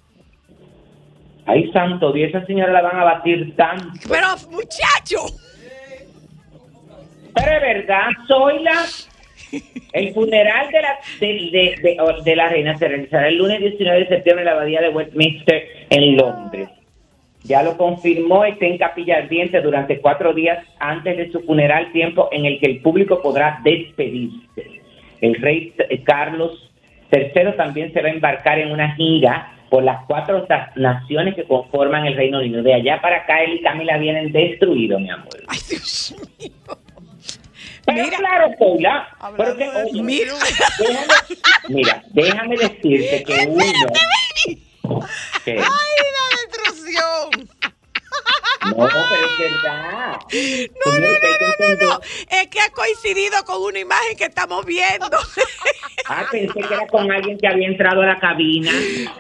[1.52, 3.86] Ay, santo Dios, esa señora la van a batir tanto.
[4.10, 5.36] Pero, muchacho,
[7.36, 8.86] Pero es verdad, soy la.
[9.92, 14.00] El funeral de la, de, de- de- de la reina se realizará el lunes 19
[14.00, 16.70] de septiembre en la abadía de Westminster en Londres.
[17.44, 22.30] Ya lo confirmó, está en Capilla Ardiente durante cuatro días antes de su funeral, tiempo
[22.32, 24.80] en el que el público podrá despedirse.
[25.20, 25.74] El rey
[26.06, 26.72] Carlos
[27.12, 30.46] III también se va a embarcar en una gira por las cuatro
[30.76, 32.62] naciones que conforman el Reino Unido.
[32.62, 35.30] De allá para acá, él y Camila vienen destruidos, mi amor.
[35.48, 36.52] ay Dios mío.
[37.86, 38.18] Pero Mira.
[38.18, 39.08] claro, Paula,
[39.38, 40.34] pero que, de oye, Mira,
[40.78, 41.06] déjame,
[41.70, 43.64] mira, déjame decirte que uno...
[45.46, 47.50] que- ay, la destrucción.
[48.66, 50.20] No, pero es verdad.
[50.86, 52.02] No, no, no, no, no, no.
[52.30, 55.10] Es que ha coincidido con una imagen que estamos viendo.
[56.08, 58.72] Ah, pensé que era con alguien que había entrado a la cabina.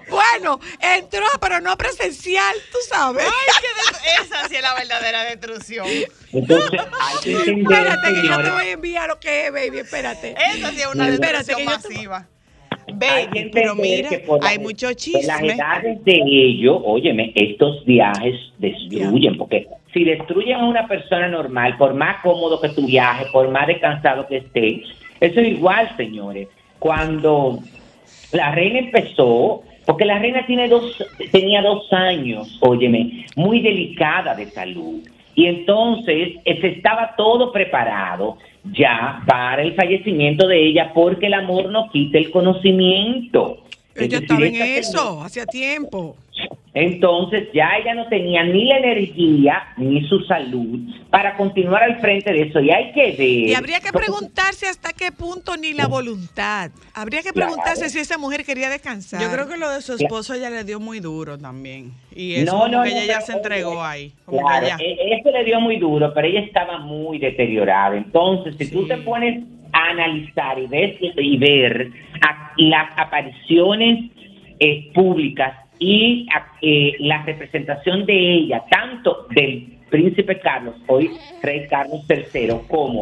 [0.09, 3.25] Bueno, entró, pero no presencial, tú sabes.
[4.21, 5.87] Esa sí es la verdadera destrucción.
[6.33, 9.79] Entonces, hay que entender, Espérate, que yo te voy a enviar lo que es, baby,
[9.79, 10.35] espérate.
[10.37, 12.27] Esa sí es una destrucción masiva.
[12.93, 15.23] Baby, pero mira, que por hay las- mucho chisme.
[15.23, 21.77] las edades de ellos, óyeme, estos viajes destruyen, porque si destruyen a una persona normal,
[21.77, 24.83] por más cómodo que tu viaje, por más descansado que esté,
[25.19, 26.47] eso es igual, señores.
[26.79, 27.59] Cuando
[28.31, 30.95] la reina empezó, porque la reina tiene dos,
[31.31, 35.01] tenía dos años, óyeme, muy delicada de salud.
[35.35, 41.69] Y entonces se estaba todo preparado ya para el fallecimiento de ella, porque el amor
[41.69, 43.57] no quita el conocimiento.
[43.95, 46.15] Ella estaba en eso, hacía tiempo.
[46.73, 52.31] Entonces ya ella no tenía ni la energía ni su salud para continuar al frente
[52.31, 52.61] de eso.
[52.61, 53.19] Y hay que ver.
[53.49, 56.71] Y habría que preguntarse hasta qué punto ni la voluntad.
[56.93, 57.49] Habría que Claro.
[57.51, 59.21] preguntarse si esa mujer quería descansar.
[59.21, 61.91] Yo creo que lo de su esposo ella le dio muy duro también.
[62.15, 64.13] Y eso No, como no, que no, ella ya se entregó ahí.
[64.25, 64.77] Como Claro, que ya.
[64.79, 67.97] e- eso le dio muy duro, pero ella estaba muy deteriorada.
[67.97, 68.87] Entonces, si tú Sí.
[68.87, 69.43] te pones
[69.73, 71.91] a analizar y ver, y ver
[72.21, 74.09] a- las apariciones
[74.63, 76.27] eh, públicas y
[76.61, 83.01] eh, la representación de ella, tanto del príncipe Carlos, hoy rey Carlos III, como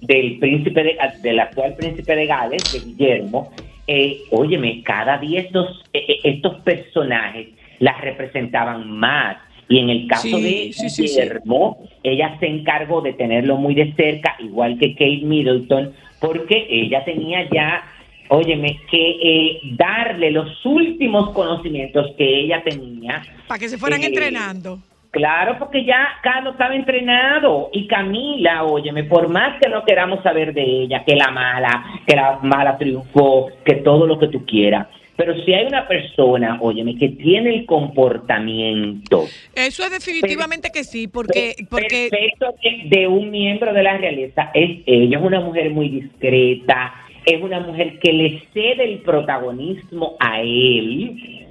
[0.00, 3.52] del príncipe de- del actual príncipe de Gales, de Guillermo,
[3.86, 7.46] eh, óyeme, cada día estos, eh, eh, estos personajes
[7.78, 9.36] las representaban más.
[9.68, 11.02] Y en el caso Sí, de sí, sí, sí.
[11.20, 17.04] Guillermo, ella se encargó de tenerlo muy de cerca, igual que Kate Middleton, porque ella
[17.04, 17.84] tenía ya,
[18.28, 23.22] óyeme, que eh, darle los últimos conocimientos que ella tenía.
[23.46, 24.78] Para que se fueran Eh, entrenando.
[25.10, 30.52] Claro, porque ya Carlos estaba entrenado y Camila, óyeme, por más que no queramos saber
[30.52, 34.88] de ella, que la mala, que la mala triunfó, que todo lo que tú quieras,
[35.16, 39.24] pero si hay una persona, óyeme, que tiene el comportamiento
[39.54, 44.50] Eso es definitivamente que sí, porque, porque perfecto de, de un miembro de la realeza
[44.52, 46.92] es ella, es una mujer muy discreta,
[47.26, 51.44] es una mujer que le cede el protagonismo a él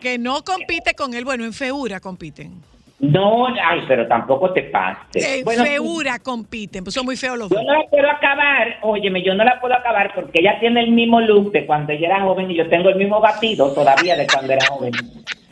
[0.00, 1.24] Que no compite con él.
[1.24, 2.62] Bueno, en Feura compiten.
[3.00, 5.24] No, ay, pero tampoco te pases.
[5.24, 6.82] En Bueno, Feura compiten.
[6.82, 9.74] Pues son muy feos los Yo no la puedo acabar, óyeme, yo no la puedo
[9.74, 12.88] acabar porque ella tiene el mismo look de cuando ella era joven y yo tengo
[12.88, 14.92] el mismo batido todavía de cuando era joven.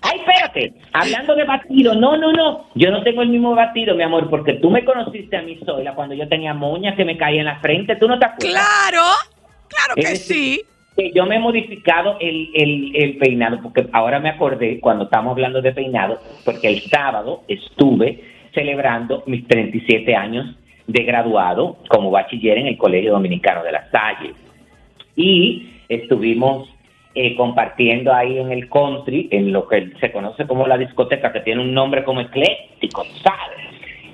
[0.03, 4.03] Ay, espérate, hablando de batido, no, no, no, yo no tengo el mismo batido, mi
[4.03, 7.41] amor, porque tú me conociste a mí sola cuando yo tenía moñas que me caía
[7.41, 8.53] en la frente, ¿tú no te acuerdas?
[8.53, 9.03] Claro,
[9.69, 10.63] claro que decir, sí.
[10.97, 15.33] que yo me he modificado el, el, el peinado, porque ahora me acordé cuando estamos
[15.33, 18.23] hablando de peinado, porque el sábado estuve
[18.55, 20.57] celebrando mis 37 años
[20.87, 24.33] de graduado como bachiller en el Colegio Dominicano de La Salle.
[25.17, 26.69] Y estuvimos
[27.15, 31.41] eh, compartiendo ahí en el country, en lo que se conoce como la discoteca, que
[31.41, 33.66] tiene un nombre como ecléctico, ¿sabes?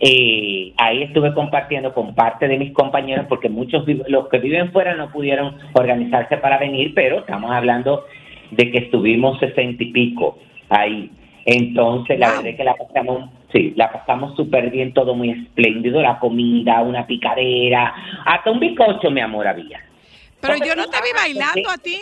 [0.04, 4.96] Eh, ahí estuve compartiendo con parte de mis compañeros porque muchos los que viven fuera
[4.96, 8.04] no pudieron organizarse para venir, pero estamos hablando
[8.50, 10.38] de que estuvimos sesenta y pico
[10.70, 11.08] ahí.
[11.44, 16.02] Entonces, la verdad es que la pasamos, sí, la pasamos súper bien, todo muy espléndido,
[16.02, 17.94] la comida, una picadera,
[18.26, 19.84] hasta un bizcocho, mi amor, había.
[20.40, 21.98] Pero yo no te vi bailando a ti.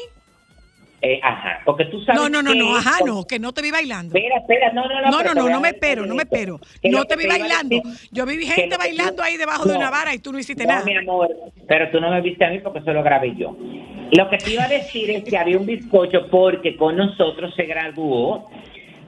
[1.02, 3.62] Eh, ajá, porque tú sabes No, no, no, que- no, ajá, no, que no te
[3.62, 4.14] vi bailando.
[4.14, 5.10] Espera, espera, no, no, no.
[5.10, 6.60] No, no, no, no me espero, no me espero.
[6.84, 7.80] No te vi bailando.
[8.10, 10.84] Yo vi gente bailando ahí debajo de una vara y tú no hiciste No, nada.
[10.84, 11.28] mi amor,
[11.66, 13.56] pero tú no me viste a mí porque eso lo grabé yo.
[14.12, 17.64] Lo que te iba a decir es que había un bizcocho porque con nosotros se
[17.64, 18.50] graduó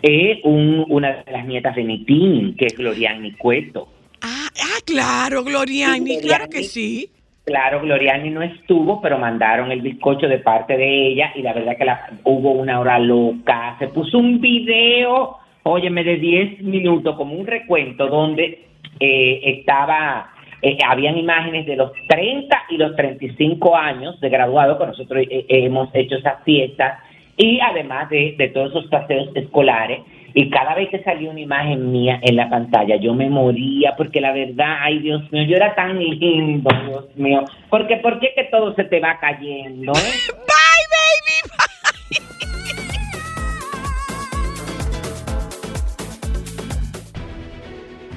[0.03, 3.88] eh, un- una de las nietas de Nitín, que es Gloriani Cueto.
[4.20, 7.09] Ah, ah, claro, Gloriani, claro que sí.
[7.45, 11.76] Claro, Gloriani no estuvo, pero mandaron el bizcocho de parte de ella y la verdad
[11.76, 13.74] que la, hubo una hora loca.
[13.80, 18.66] Se puso un video, óyeme, de 10 minutos, como un recuento, donde
[19.01, 20.30] eh, estaba,
[20.62, 25.45] eh, habían imágenes de los 30 y los 35 años de graduado, que nosotros eh,
[25.49, 27.01] hemos hecho esas fiestas,
[27.36, 29.99] y además de, de todos esos paseos escolares.
[30.35, 34.20] Y cada vez que salía una imagen mía en la pantalla, yo me moría, porque
[34.20, 37.45] la verdad, ay Dios mío, yo era tan lindo, Dios mío.
[37.68, 39.93] Porque, ¿por qué que todo se te va cayendo?
[39.93, 39.97] eh?
[40.33, 41.62] Bye, baby.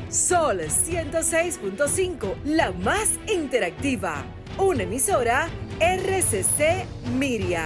[0.09, 4.24] Sol 106.5, la más interactiva.
[4.57, 5.47] Una emisora
[5.80, 6.86] RCC
[7.18, 7.66] Miria.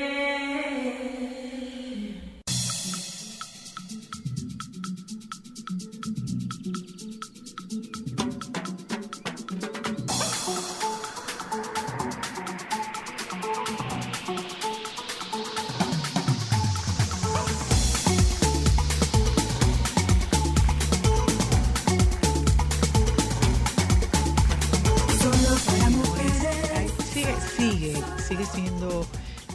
[28.31, 29.05] Sigue, siendo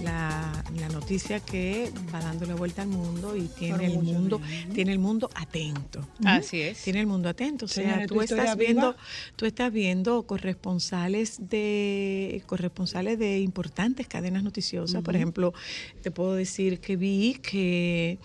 [0.03, 4.39] la, la noticia que va dando la vuelta al mundo y tiene el mundo,
[4.75, 6.07] tiene el mundo atento.
[6.25, 6.83] Así es.
[6.83, 7.65] Tiene el mundo atento.
[7.65, 8.97] O sea, tú estás viendo, viva.
[9.37, 15.03] tú estás viendo corresponsales de corresponsales de importantes cadenas noticiosas.
[15.03, 15.55] Por ejemplo,
[16.03, 18.19] te puedo decir que vi que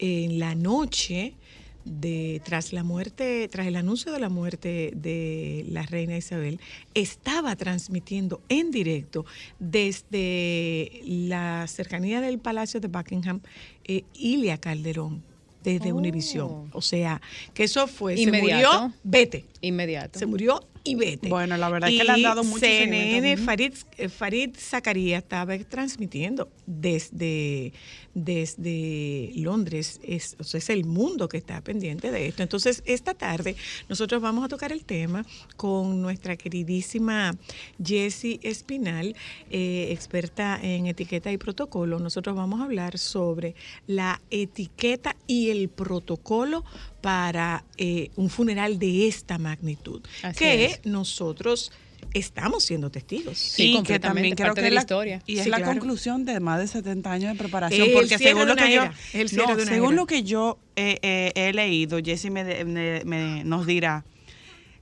[0.00, 1.36] en la noche
[1.84, 6.60] de tras la muerte, tras el anuncio de la muerte de la reina Isabel,
[6.94, 9.24] estaba transmitiendo en directo
[9.58, 13.40] desde la cercanía del Palacio de Buckingham
[13.84, 15.22] eh, Ilia Calderón
[15.62, 15.96] desde Oh.
[15.96, 16.70] Univisión.
[16.72, 17.20] O sea,
[17.54, 18.82] que eso fue, se Inmediato.
[18.82, 19.44] murió, vete.
[19.60, 20.18] Inmediato.
[20.18, 21.28] Se murió y vete.
[21.28, 23.36] Bueno, la verdad es que le han dado mucho CNN.
[23.36, 27.72] Farid, eh, Farid Zakaria estaba transmitiendo desde,
[28.14, 30.00] desde Londres.
[30.02, 32.42] Es, o sea, es el mundo que está pendiente de esto.
[32.42, 33.56] Entonces, esta tarde
[33.88, 35.24] nosotros vamos a tocar el tema
[35.56, 37.36] con nuestra queridísima
[37.82, 39.14] Jessie Espinal,
[39.50, 41.98] eh, experta en etiqueta y protocolo.
[41.98, 43.54] Nosotros vamos a hablar sobre
[43.86, 46.64] la etiqueta y el protocolo
[47.02, 50.80] para eh, un funeral de esta magnitud, Así que es.
[50.86, 51.70] nosotros
[52.14, 53.36] estamos siendo testigos.
[53.38, 55.22] Sí, y que también creo parte que de la la historia.
[55.26, 55.72] Y es Sí, la claro.
[55.72, 57.88] conclusión de más de 70 años de preparación.
[57.88, 59.96] El porque según lo que yo, no, según era.
[59.96, 64.04] lo que yo eh, eh, he leído, Jessy me, de- me- me- nos dirá,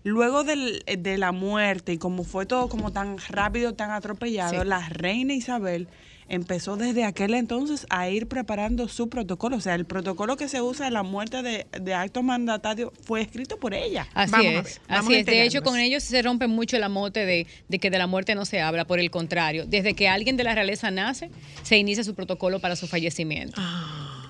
[0.03, 4.69] luego del- de la muerte y como fue todo como tan rápido, tan atropellado, Sí.
[4.69, 5.89] la reina Isabel
[6.31, 9.57] empezó desde aquel entonces a ir preparando su protocolo.
[9.57, 13.21] O sea, el protocolo que se usa en la muerte de, de acto mandatario fue
[13.21, 14.07] escrito por ella.
[14.15, 15.27] Así Vamos a ver, es, vamos así es.
[15.27, 18.35] De hecho, con ellos se rompe mucho el amote de, de que de la muerte
[18.35, 19.67] no se habla, por el contrario.
[19.67, 21.31] Desde que alguien de la realeza nace,
[21.63, 23.61] se inicia su protocolo para su fallecimiento.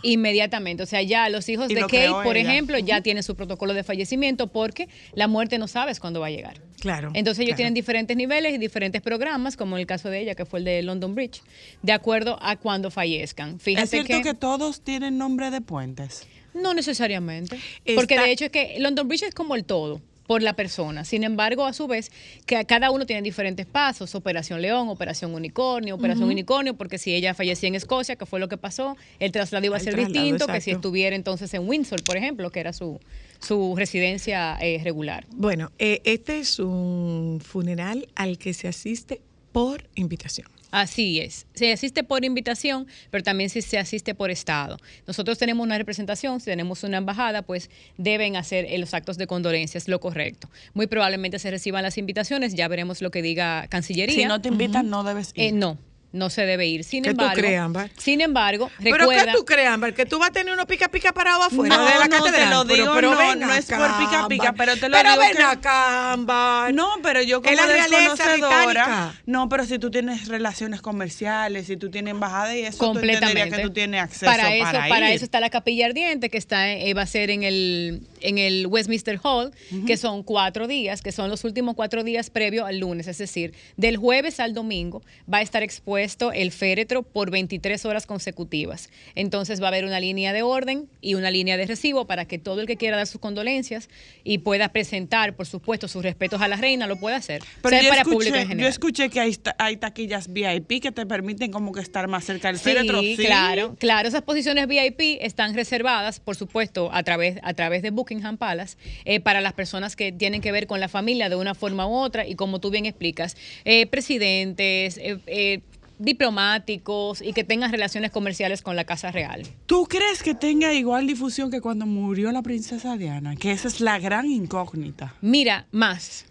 [0.02, 0.82] Inmediatamente.
[0.82, 2.50] O sea, ya los hijos Y de lo Kate, por ella.
[2.50, 6.30] ejemplo, ya tienen su protocolo de fallecimiento porque la muerte no sabes cuándo va a
[6.30, 6.60] llegar.
[6.80, 7.10] Claro.
[7.14, 7.56] Entonces ellos claro.
[7.56, 10.64] tienen diferentes niveles y diferentes programas, como en el caso de ella, que fue el
[10.64, 11.42] de London Bridge,
[11.82, 13.60] de acuerdo a cuando fallezcan.
[13.60, 16.26] Fíjate es cierto que, todos tienen nombre de puentes.
[16.54, 17.56] no necesariamente.
[17.84, 20.00] Está- Porque de hecho es que London Bridge es como el todo
[20.30, 21.04] por la persona.
[21.04, 22.12] Sin embargo, a su vez,
[22.46, 24.14] que cada uno tiene diferentes pasos.
[24.14, 28.48] Operación León, Operación Unicornio, Operación Unicornio, porque si ella fallecía en Escocia, que fue lo
[28.48, 31.68] que pasó, el traslado iba a El ser traslado, distinto que si estuviera entonces en
[31.68, 33.00] Windsor, por ejemplo, que era su,
[33.40, 35.26] su residencia eh, regular.
[35.34, 39.20] Bueno, eh, este es un funeral al que se asiste
[39.50, 40.46] por invitación.
[40.70, 41.46] Así es.
[41.54, 44.76] Se asiste por invitación, pero también si se asiste por Estado.
[45.06, 49.26] Nosotros tenemos una representación, si tenemos una embajada, pues deben hacer eh, los actos de
[49.26, 50.48] condolencia, es lo correcto.
[50.74, 54.14] Muy probablemente se reciban las invitaciones, ya veremos lo que diga Cancillería.
[54.14, 55.44] Si no te invitan, no debes ir.
[55.44, 55.78] Eh, no,
[56.12, 56.82] no se debe ir.
[56.84, 57.90] Sin ¿Qué tú embargo, crees, Ámbar?
[57.96, 59.94] sin embargo, ¿Pero recuerda, qué tú crees, Ámbar?
[59.94, 62.30] ¿Que tú vas a tener uno pica pica parado afuera No, de la no, te
[62.30, 62.50] catedral?
[62.50, 65.36] lo digo, no, ven no es por pica pica, pero te lo pero digo ven
[65.36, 66.74] que- acá, Ámbar.
[66.74, 67.96] No, pero yo como Es la realeza
[68.36, 69.14] desconocedora.
[69.26, 73.20] No, pero si tú tienes relaciones comerciales, si tú tienes embajada y eso, tú entenderías
[73.20, 73.56] completamente.
[73.56, 75.16] que tú tienes acceso para eso, para, para ir.
[75.16, 78.66] eso está la capilla ardiente que está eh, va a ser en el en el
[78.66, 79.52] Westminster Hall,
[79.86, 83.54] que son cuatro días, que son los últimos cuatro días previo al lunes, es decir,
[83.76, 85.02] del jueves al domingo
[85.32, 88.90] va a estar expuesto el féretro por 23 horas consecutivas.
[89.14, 92.38] Entonces va a haber una línea de orden y una línea de recibo para que
[92.38, 93.88] todo el que quiera dar sus condolencias
[94.24, 97.42] y pueda presentar, por supuesto, sus respetos a la reina lo pueda hacer.
[97.62, 100.80] Pero sea yo para escuché, público en yo escuché que hay, ta- hay taquillas VIP
[100.82, 103.00] que te permiten como que estar más cerca del Sí, féretro.
[103.16, 104.08] claro, claro.
[104.08, 109.20] Esas posiciones VIP están reservadas, por supuesto, a través, a través de Buckingham Palace, eh,
[109.20, 112.26] para las personas que tienen que ver con la familia de una forma u otra
[112.26, 115.60] y como tú bien explicas, eh, presidentes, eh, eh,
[115.98, 119.42] diplomáticos y que tengan relaciones comerciales con la Casa Real.
[119.66, 123.36] ¿Tú crees que tenga igual difusión que cuando murió la princesa Diana?
[123.36, 125.14] Que esa es la gran incógnita.
[125.20, 126.26] Mira, más.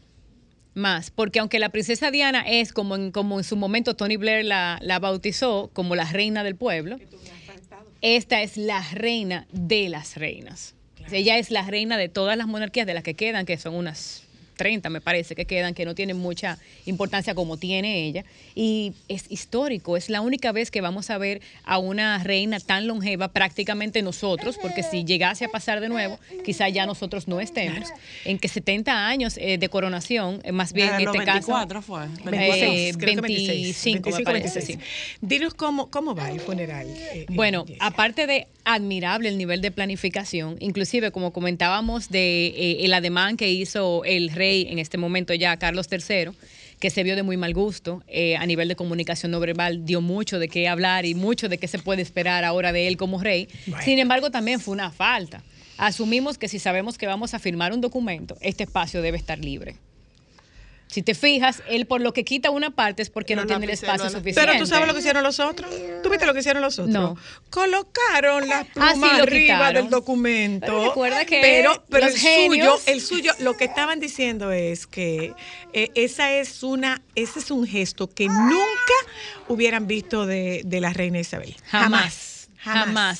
[0.74, 4.46] Más, porque aunque la princesa Diana es como en, como en su momento Tony Blair
[4.46, 6.98] la, la bautizó como la reina del pueblo,
[8.02, 10.76] esta es la reina de las reinas.
[11.12, 14.24] Ella es la reina de todas las monarquías de las que quedan, que son unas
[14.60, 18.26] 30 me parece que quedan, que no tienen mucha importancia como tiene ella.
[18.55, 22.86] Y es histórico, es la única vez que vamos a ver a una reina tan
[22.86, 27.88] longeva prácticamente nosotros, porque si llegase a pasar de nuevo, quizá ya nosotros no estemos.
[28.26, 31.82] En que 70 años eh, de coronación, eh, más bien Ah, en este 24 caso...
[31.82, 32.03] fue.
[32.03, 34.66] Eh, 26, creo que 25, me parece, 26.
[34.66, 35.18] sí.
[35.22, 36.86] Dinos cómo, cómo va el funeral.
[36.86, 42.86] eh, eh, Bueno, aparte de admirable el nivel de planificación, inclusive como comentábamos de eh,
[42.86, 46.32] el ademán que hizo el rey en este momento ya Carlos III,
[46.80, 50.01] que se vio de muy mal gusto eh, a nivel de comunicación no verbal, dio
[50.01, 53.22] mucho de qué hablar y mucho de qué se puede esperar ahora de él como
[53.22, 53.49] rey.
[53.65, 53.84] Bueno.
[53.84, 55.43] Sin embargo, también fue una falta.
[55.78, 59.78] Asumimos que si sabemos que vamos a firmar un documento, este espacio debe estar libre.
[60.92, 63.70] Si te fijas, él por lo que quita una parte es porque no tiene el
[63.72, 64.42] espacio suficiente.
[64.42, 65.70] Pero tú sabes lo que hicieron los otros.
[66.02, 66.92] ¿Tú viste lo que hicieron los otros?
[66.94, 67.16] No.
[67.52, 69.74] Colocaron las Ah, sí, plumas arriba quitaron.
[69.84, 70.66] del documento.
[70.66, 74.52] Pero recuerda que pero, pero los el genios- suyo, el suyo, lo que estaban diciendo
[74.52, 75.34] es que
[75.74, 78.94] eh, esa es una, ese es un gesto que nunca
[79.48, 81.56] hubieran visto de, de la reina Isabel.
[81.68, 81.90] Jamás.
[82.02, 82.29] Jamás,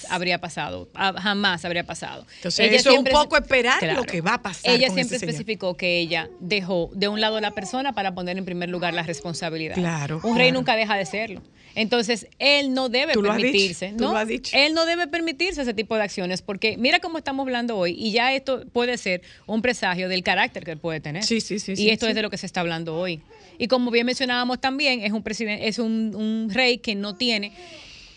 [0.09, 0.89] habría pasado.
[0.95, 2.25] ah, Jamás habría pasado.
[2.37, 5.25] Entonces, eso es un poco esperar lo que va a pasar Ella con siempre ese
[5.25, 5.29] señor.
[5.33, 8.93] especificó que ella dejó de un lado a la persona para poner en primer lugar
[8.93, 9.75] la responsabilidad.
[9.75, 11.41] Claro, Un rey nunca deja de serlo.
[11.75, 14.11] Entonces, él no debe Tú lo has dicho, permitirse, tú ¿no?
[14.13, 14.57] lo has dicho.
[14.57, 18.11] Él no debe permitirse ese tipo de acciones porque mira cómo estamos hablando hoy y
[18.11, 21.23] ya esto puede ser un presagio del carácter que él puede tener.
[21.23, 22.09] Sí, sí, sí, Y sí, esto sí.
[22.11, 23.21] es de lo que se está hablando hoy.
[23.59, 27.53] Y como bien mencionábamos también, es un presidente, es un, un rey que no tiene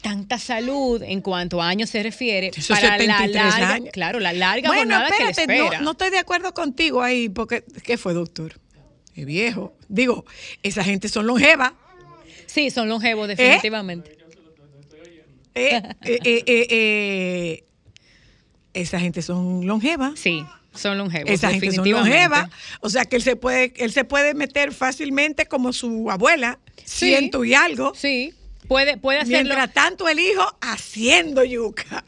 [0.02, 3.88] tanta salud en cuanto a años se refiere para la 73 larga, años.
[3.92, 5.78] claro, la larga Bueno, jornada que le espérate, espera.
[5.78, 8.54] no, no estoy de acuerdo contigo ahí, porque ¿qué fue, doctor?
[9.14, 9.74] Es viejo.
[9.88, 10.24] Digo,
[10.62, 11.72] esa gente son longevas.
[12.46, 14.18] Sí, son longevos definitivamente.
[15.54, 17.64] Eh, eh, eh, eh, eh,
[18.74, 20.18] esa gente son longevas.
[20.18, 20.44] Sí,
[20.74, 21.30] son longevos.
[21.30, 22.48] Esa gente son longevas.
[22.80, 27.06] O sea que él se puede, él se puede meter fácilmente como su abuela, Sí.
[27.10, 27.92] ciento y algo.
[27.94, 28.32] Sí,
[28.68, 29.54] Puede, puede hacerlo.
[29.54, 32.04] Mientras tanto, el hijo haciendo yuca.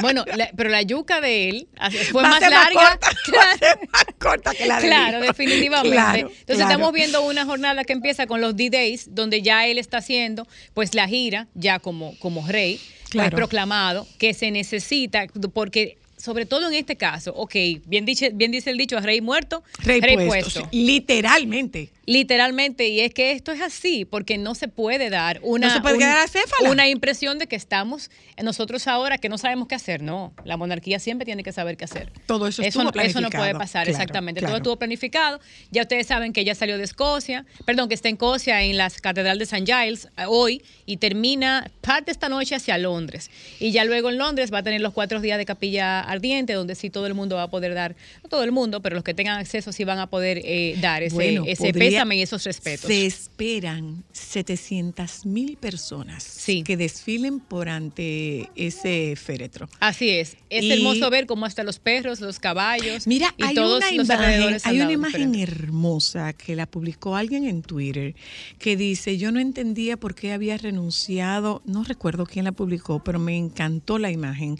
[0.00, 1.68] Bueno, la- pero la yuca de él
[2.10, 2.90] fue Va más ser más larga.
[2.98, 5.26] corta, va ser más corta que la del Claro, hijo.
[5.26, 5.96] definitivamente.
[5.96, 6.70] Claro, Entonces claro.
[6.70, 10.94] estamos viendo una jornada que empieza con los D-Days, donde ya él está haciendo pues
[10.94, 13.36] la gira, ya como, como rey, pues, Claro.
[13.36, 17.54] proclamado, que se necesita, porque sobre todo en este caso, ok,
[17.86, 21.90] bien, dice, bien dice el dicho, rey muerto, Rey, puesto, literalmente.
[22.06, 25.80] Literalmente, y es que esto es así, porque no se puede dar una, No se
[25.80, 26.70] puede un- quedar acéfala.
[26.70, 28.10] una impresión de que estamos
[28.42, 30.02] nosotros ahora que no sabemos qué hacer.
[30.02, 32.12] No, la monarquía siempre tiene que saber qué hacer.
[32.26, 34.40] Todo eso eso no, eso no puede pasar, Claro, exactamente.
[34.40, 34.50] claro.
[34.52, 35.38] Todo estuvo planificado.
[35.70, 38.90] Ya ustedes saben que ella salió de Escocia, perdón, que está en Escocia, en la
[38.90, 39.64] Catedral de St.
[39.64, 43.30] Giles, eh, hoy, y termina parte esta noche hacia Londres.
[43.60, 46.74] Y ya luego en Londres va a tener los cuatro días de capilla ardiente, donde
[46.74, 47.94] sí todo el mundo va a poder dar,
[48.24, 51.02] no todo el mundo, pero los que tengan acceso sí van a poder eh, dar
[51.04, 52.86] ese, Bueno, ese podría- y esos respetos.
[52.86, 59.68] Se esperan 700 mil personas que desfilen por ante ese féretro.
[59.80, 60.36] Así es.
[60.50, 63.92] Es Y- hermoso ver cómo hasta los perros, los caballos Mira, y hay todos una
[63.92, 68.14] los imagen, hay una imagen hermosa que la publicó alguien en Twitter
[68.58, 73.18] que dice, yo no entendía por qué había renunciado, no recuerdo quién la publicó, pero
[73.18, 74.58] me encantó la imagen.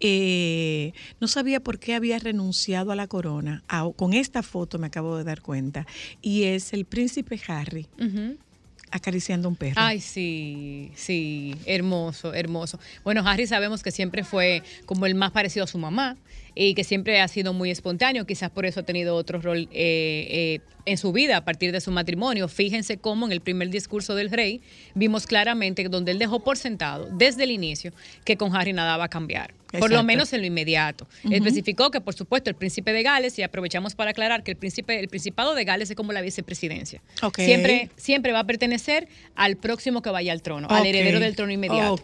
[0.00, 3.62] Eh, no sabía por qué había renunciado a la corona.
[3.68, 5.86] Ah, con esta foto me acabo de dar cuenta.
[6.20, 7.86] Y es el príncipe Harry
[8.90, 9.76] acariciando un perro.
[9.76, 12.78] Ay, sí, sí, hermoso, hermoso.
[13.04, 16.16] Bueno, Harry sabemos que siempre fue como el más parecido a su mamá
[16.54, 20.26] y que siempre ha sido muy espontáneo, quizás por eso ha tenido otro rol eh,
[20.30, 22.48] eh, en su vida a partir de su matrimonio.
[22.48, 24.60] Fíjense cómo en el primer discurso del rey
[24.94, 27.92] vimos claramente donde él dejó por sentado desde el inicio
[28.24, 29.54] que con Harry nada va a cambiar.
[29.78, 31.08] Por lo menos en lo inmediato.
[31.30, 35.00] Especificó que, por supuesto, el príncipe de Gales, y aprovechamos para aclarar que el príncipe,
[35.00, 37.02] el principado de Gales es como la vicepresidencia.
[37.34, 41.52] Siempre, siempre va a pertenecer al próximo que vaya al trono, al heredero del trono
[41.52, 42.02] inmediato.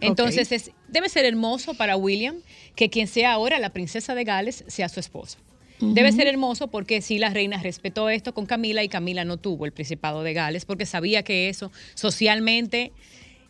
[0.00, 2.36] Entonces es, debe ser hermoso para William
[2.74, 5.38] que quien sea ahora la princesa de Gales sea su esposa.
[5.78, 9.66] Debe ser hermoso porque sí la reina respetó esto con Camila y Camila no tuvo
[9.66, 12.92] el principado de Gales porque sabía que eso socialmente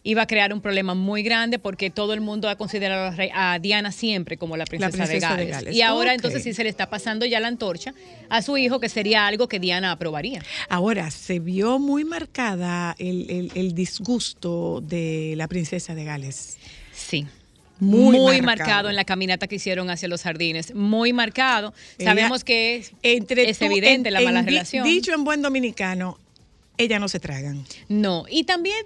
[0.03, 3.91] iba a crear un problema muy grande porque todo el mundo ha considerado a, Diana
[3.93, 5.75] siempre como la princesa, princesa de, de Gales.
[5.77, 7.93] Y ahora entonces sí se le está pasando ya la antorcha
[8.29, 10.43] a su hijo que sería algo que Diana aprobaría.
[10.69, 16.57] Ahora, se vio muy marcada el, el- el disgusto de la princesa de Gales.
[17.07, 17.27] Sí.
[17.79, 18.43] Muy, Muy, marcado.
[18.47, 18.89] marcado.
[18.91, 20.75] en la caminata que hicieron hacia los jardines.
[20.75, 21.75] Muy marcado.
[21.99, 24.85] Ella- Sabemos que es, Entre es tú- evidente en- la mala en relación.
[24.87, 26.19] Dicho en buen dominicano,
[26.79, 27.65] ellas no se tragan.
[27.91, 28.77] No, y también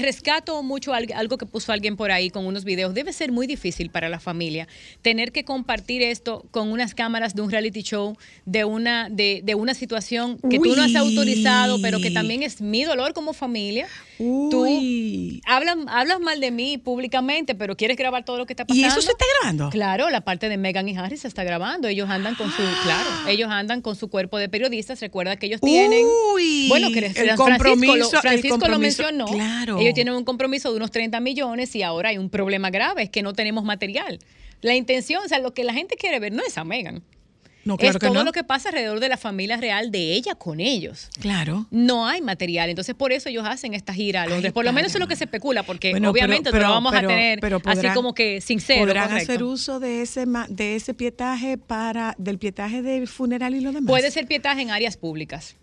[0.00, 2.94] rescato mucho al- algo que puso alguien por ahí con unos videos.
[2.94, 4.66] Debe ser muy difícil para la familia
[5.02, 9.54] tener que compartir esto con unas cámaras de un reality show, de una, de, de
[9.56, 10.96] una situación que tú no has Uy.
[10.96, 13.88] autorizado, pero que también es mi dolor como familia.
[14.18, 14.66] Tú
[15.44, 18.88] hablas, hablas mal de mí públicamente, pero quieres grabar todo lo que está ¿Y pasando.
[18.88, 19.70] eso se está grabando?
[19.70, 21.88] Claro, la parte de Meghan y Harry se está grabando.
[21.88, 25.00] Ellos andan con su, claro, ellos andan con su cuerpo de periodistas.
[25.00, 26.04] Recuerda que ellos tienen,
[26.34, 29.26] Uy, bueno, que el Francisco, compromiso- lo, el Francisco lo mencionó.
[29.26, 29.78] claro.
[29.78, 33.10] Ellos tienen un compromiso de unos 30 millones y ahora hay un problema grave, es
[33.10, 34.18] que no tenemos material.
[34.62, 37.02] La intención, o sea, lo que la gente quiere ver no es a Meghan.
[37.66, 38.24] No, claro es que todo no.
[38.24, 41.08] lo que pasa alrededor de la familia real de ella con ellos.
[41.20, 41.66] Claro.
[41.70, 44.52] No hay material, entonces por eso ellos hacen esta gira a Londres.
[44.52, 46.74] por lo menos eso es lo que se especula, porque Bueno, obviamente pero- no lo
[46.74, 48.80] vamos pero- a tener así como que sincero.
[48.86, 49.32] Podrán correcto.
[49.32, 53.88] hacer uso de ese de ese pietaje para del pietaje del funeral y lo demás.
[53.90, 55.56] Puede ser pietaje en áreas públicas,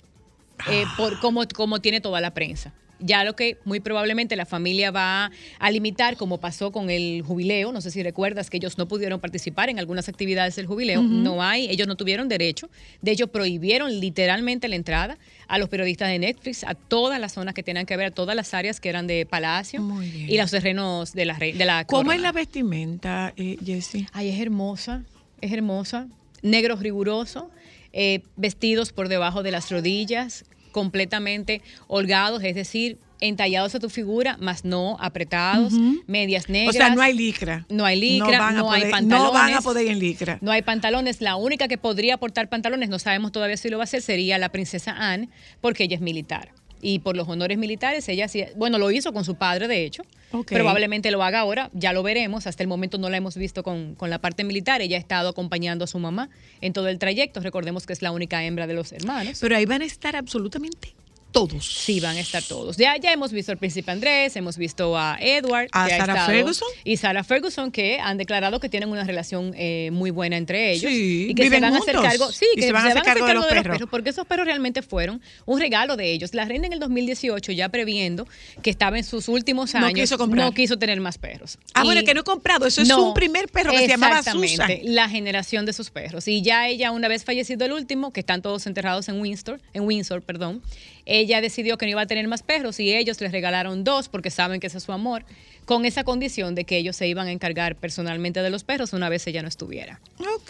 [0.70, 2.74] eh, por, como, como tiene toda la prensa.
[3.06, 5.30] Ya lo que muy probablemente la familia va
[5.60, 9.20] a limitar, como pasó con el jubileo, no sé si recuerdas que ellos no pudieron
[9.20, 12.70] participar en algunas actividades del jubileo, no hay, ellos no tuvieron derecho,
[13.02, 17.54] de hecho prohibieron literalmente la entrada a los periodistas de Netflix, a todas las zonas
[17.54, 19.82] que tenían que ver, a todas las áreas que eran de Palacio
[20.16, 22.16] y los terrenos de la, re- de la ¿Cómo corona.
[22.16, 24.08] es la vestimenta, eh, Jessie?
[24.14, 25.04] Ay, es hermosa,
[25.42, 26.08] es hermosa.
[26.42, 27.50] Negro riguroso,
[27.92, 34.36] eh, vestidos por debajo de las rodillas, completamente holgados, es decir, entallados a tu figura,
[34.42, 35.72] más no apretados,
[36.08, 36.76] medias O negras.
[36.76, 37.66] sea, no hay licra.
[37.70, 39.08] No hay licra, van no, hay pantalones.
[39.08, 40.38] No van a poder ir en licra.
[40.42, 41.22] No hay pantalones.
[41.22, 44.38] La única que podría portar pantalones, no sabemos todavía si lo va a hacer, sería
[44.38, 45.30] la princesa Anne,
[45.62, 46.52] porque ella es militar.
[46.86, 50.04] Y por los honores militares, ella sí, bueno, lo hizo con su padre, de hecho.
[50.46, 52.46] Probablemente lo haga ahora, ya lo veremos.
[52.46, 54.82] Hasta el momento no la hemos visto con, con la parte militar.
[54.82, 56.30] Ella ha estado acompañando a su mamá
[56.60, 57.40] en todo el trayecto.
[57.40, 59.38] Recordemos que es la única hembra de los hermanos.
[59.40, 60.94] Pero ahí van a estar absolutamente
[61.34, 61.66] todos.
[61.68, 62.78] Sí, van a estar todos.
[62.78, 65.68] Ya, ya hemos visto al príncipe Andrés, hemos visto a Edward.
[65.74, 66.70] ¿A Sarah Ferguson?
[66.86, 70.90] Y Sarah Ferguson, que han declarado que tienen una relación eh, muy buena entre ellos.
[70.90, 72.12] Sí, y que se viven van a hacer juntos.
[72.12, 72.32] cargo.
[72.32, 73.80] Sí, que se van a hacer cargo de los perros.
[73.92, 76.34] Porque esos perros realmente fueron un regalo de ellos.
[76.34, 78.26] La reina en el 2018, ya previendo
[78.62, 80.46] que estaba en sus últimos No años, quiso comprar.
[80.46, 81.58] no quiso tener más perros.
[81.74, 82.68] Ah, bueno, Y- que no he comprado.
[82.68, 84.44] Eso es un primer perro que se llamaba Susan.
[84.44, 86.28] exactamente, La generación de sus perros.
[86.28, 89.84] Y ya ella, una vez fallecido el último, que están todos enterrados en Windsor, en
[89.84, 90.62] Windsor, perdón,
[91.06, 94.30] ella decidió que no iba a tener más perros y ellos les regalaron dos porque
[94.32, 95.26] saben que ese es su amor,
[95.66, 99.10] con esa condición de que ellos se iban a encargar personalmente de los perros una
[99.10, 100.00] vez ella no estuviera.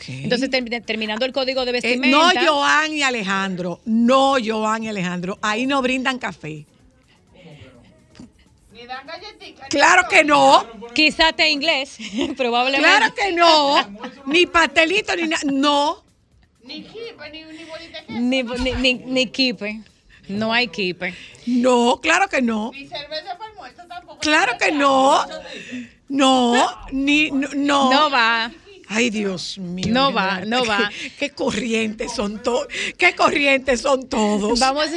[0.07, 2.33] Entonces, termi- terminando el código de Eh, vestimenta.
[2.33, 3.79] no Joan y Alejandro.
[3.85, 5.37] No Joan y Alejandro.
[5.41, 6.65] Ahí no brindan café.
[9.69, 10.65] Claro que no.
[10.93, 11.97] Quizá te inglés,
[12.37, 12.87] probablemente.
[12.87, 13.75] Claro que no.
[14.25, 15.43] Ni pastelito ni nada.
[15.51, 16.03] No.
[18.09, 19.81] Ni, ni, ni, ni kipe.
[20.27, 21.13] No hay kipe.
[21.45, 22.71] No, claro que no.
[24.21, 25.25] Claro que no.
[26.09, 27.49] No, ni no.
[27.55, 28.51] No, No va.
[28.87, 29.87] Ay, Dios mío.
[29.89, 30.91] No mi va, no qué- va.
[31.19, 32.67] Qué, corrientes son todos.
[32.97, 34.59] Qué corrientes son todos.
[34.59, 34.87] Vamos.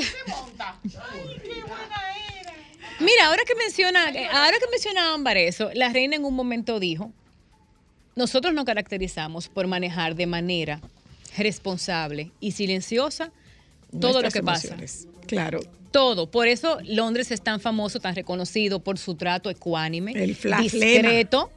[2.99, 7.13] Mira, ahora que menciona, ahora que menciona Ámbar eso, la reina en un momento dijo,
[8.15, 10.81] nosotros nos caracterizamos por manejar de manera
[11.37, 13.33] responsable y silenciosa
[14.01, 14.77] todo lo que pasa.
[15.27, 15.61] Claro.
[15.91, 16.31] Todo.
[16.31, 21.51] Por eso Londres es tan famoso, tan reconocido por su trato ecuánime, El discreto.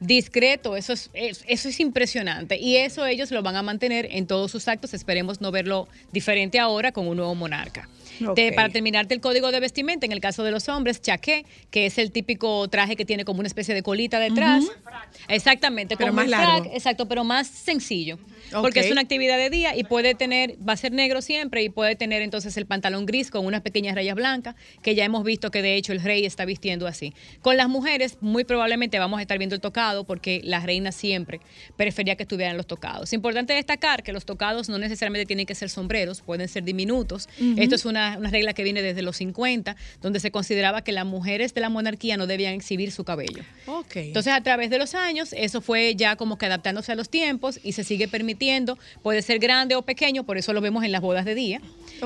[0.00, 2.56] Discreto, eso es, es- eso es impresionante.
[2.56, 4.94] Y eso ellos lo van a mantener en todos sus actos.
[4.94, 7.88] Esperemos no verlo diferente ahora con un nuevo monarca.
[8.36, 11.86] Te- para terminarte el código de vestimenta, en el caso de los hombres, chaqué, que
[11.86, 14.64] es el típico traje que tiene como una especie de colita detrás.
[15.26, 16.62] Exactamente, Pero más largo.
[16.64, 18.18] frac, exacto, pero más sencillo.
[18.52, 21.68] Porque es una actividad de día y puede tener, va a ser negro siempre y
[21.68, 25.50] puede tener entonces el pantalón gris con unas pequeñas rayas blancas, que ya hemos visto
[25.50, 27.14] que de hecho el rey está vistiendo así.
[27.42, 31.40] Con las mujeres, muy probablemente vamos a estar viendo el tocado porque la reina siempre
[31.76, 33.10] prefería que estuvieran los tocados.
[33.10, 37.28] Es importante destacar que los tocados no necesariamente tienen que ser sombreros, pueden ser diminutos.
[37.56, 41.06] Esto es una, una regla que viene desde los 50, donde se consideraba que las
[41.06, 43.42] mujeres de la monarquía no debían exhibir su cabello.
[43.94, 47.60] Entonces, a través de los años, eso fue ya como que adaptándose a los tiempos
[47.62, 48.37] y se sigue permitiendo.
[49.02, 51.60] Puede ser grande o pequeño, por eso lo vemos en las bodas de día.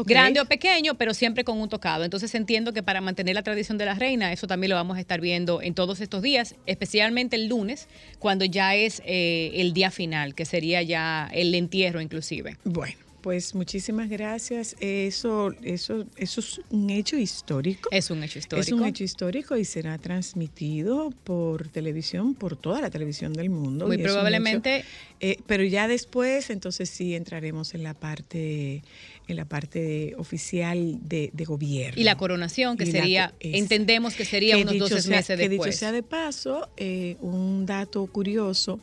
[0.04, 2.04] Grande o pequeño, pero siempre con un tocado.
[2.04, 5.00] Entonces, entiendo que para mantener la tradición de la reina, eso también lo vamos a
[5.00, 9.90] estar viendo en todos estos días, especialmente el lunes, cuando ya es eh, el día
[9.90, 12.56] final, que sería ya el entierro inclusive.
[12.64, 14.76] Bueno, pues muchísimas gracias.
[14.80, 17.88] Eso, eso, eso es un hecho histórico.
[17.92, 18.66] Es un hecho histórico.
[18.66, 23.86] Es un hecho histórico y será transmitido por televisión, por toda la televisión del mundo.
[23.86, 24.86] Muy probablemente- hecho,
[25.20, 28.82] eh, pero ya después, entonces sí entraremos en la parte,
[29.28, 32.00] en la parte oficial de, de gobierno.
[32.00, 35.16] Y la coronación, que Y sería, es- entendemos que sería que unos dicho 12 sea-
[35.16, 35.70] meses que después.
[35.70, 38.80] dicho sea de paso, eh, un dato curioso,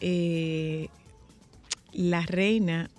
[0.00, 0.86] eh,
[1.92, 2.90] la reina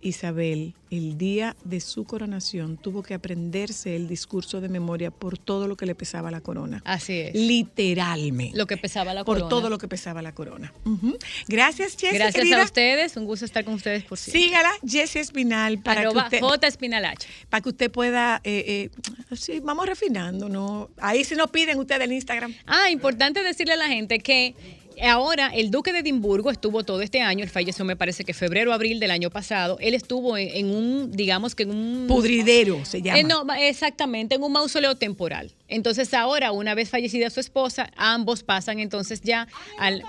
[0.00, 5.68] Isabel, el día de su coronación, tuvo que aprenderse el discurso de memoria por todo
[5.68, 6.82] lo que le pesaba la corona.
[6.84, 7.34] Así es.
[7.34, 8.56] Literalmente.
[8.56, 9.48] Lo que pesaba la por corona.
[9.50, 10.72] todo lo que pesaba la corona.
[10.84, 11.18] Ujú.
[11.48, 12.18] Gracias, Jessie.
[12.18, 12.62] Gracias querida.
[12.62, 14.42] a ustedes, un gusto estar con ustedes por siempre.
[14.42, 17.28] Sígala, Jessie Espinal, para Arroba que usted J Espinalache.
[17.50, 18.90] para que usted pueda, eh,
[19.30, 20.90] eh, sí, vamos refinando, ¿no?
[20.98, 22.54] Ahí si nos piden ustedes el Instagram.
[22.66, 24.54] Ah, importante decirle a la gente que
[25.02, 28.72] ahora el duque de Edimburgo estuvo todo este año, él falleció me parece que febrero,
[28.72, 32.06] abril del año pasado, él estuvo en, en un, digamos que en un...
[32.08, 33.18] Pudridero se llama.
[33.18, 35.52] Eh, no, exactamente, en un mausoleo temporal.
[35.68, 40.02] Entonces ahora, una vez fallecida su esposa, ambos pasan entonces ya al...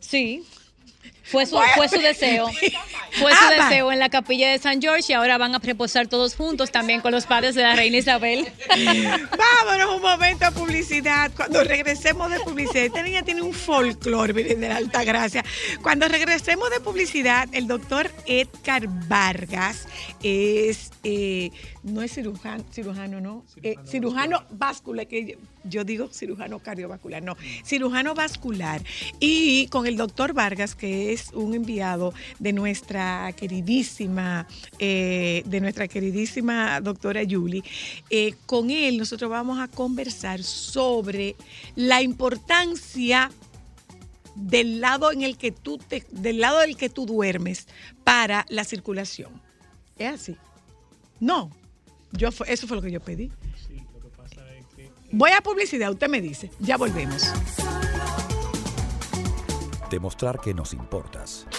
[0.00, 0.42] Sí.
[1.24, 2.48] Fue su, fue su deseo.
[3.12, 3.68] Fue su Ama.
[3.68, 7.00] deseo en la capilla de San George y ahora van a reposar todos juntos también
[7.00, 8.50] con los padres de la reina Isabel.
[8.76, 11.30] Vámonos un momento a publicidad.
[11.36, 15.44] Cuando regresemos de publicidad, esta niña tiene un folclore miren, de la alta gracia.
[15.82, 19.86] Cuando regresemos de publicidad, el doctor Edgar Vargas
[20.22, 21.50] es, eh,
[21.82, 28.14] no es cirujano, cirujano no, Eh, cirujano vascular, que yo, digo cirujano cardiovascular, no, cirujano
[28.14, 28.82] vascular.
[29.18, 34.46] Y con el doctor Vargas, que es un enviado de nuestra queridísima,
[34.78, 37.64] eh, de nuestra queridísima doctora Yuli,
[38.10, 41.34] eh, con él nosotros vamos a conversar sobre
[41.74, 43.30] la importancia
[44.34, 47.66] del lado en el que tú te, del lado del que tú duermes
[48.04, 49.30] para la circulación.
[49.98, 50.36] ¿Es así?
[51.20, 51.50] No.
[52.12, 53.30] Yo, eso fue lo que yo pedí.
[55.10, 56.50] Voy a publicidad, usted me dice.
[56.58, 57.32] Ya volvemos.
[59.90, 61.46] Demostrar que nos importas.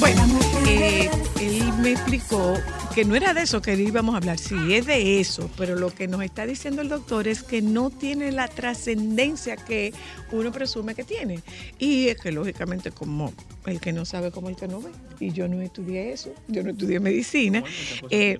[0.00, 0.22] Bueno,
[0.66, 2.54] eh, él me explicó
[2.94, 5.92] que no era de eso que íbamos a hablar, sí, es de eso, pero lo
[5.92, 9.92] que nos está diciendo el doctor es que no tiene la trascendencia que
[10.30, 11.40] uno presume que tiene.
[11.78, 13.32] Y es que lógicamente como
[13.66, 16.62] el que no sabe como el que no ve, y yo no estudié eso, yo
[16.62, 17.64] no estudié medicina.
[18.10, 18.38] Eh,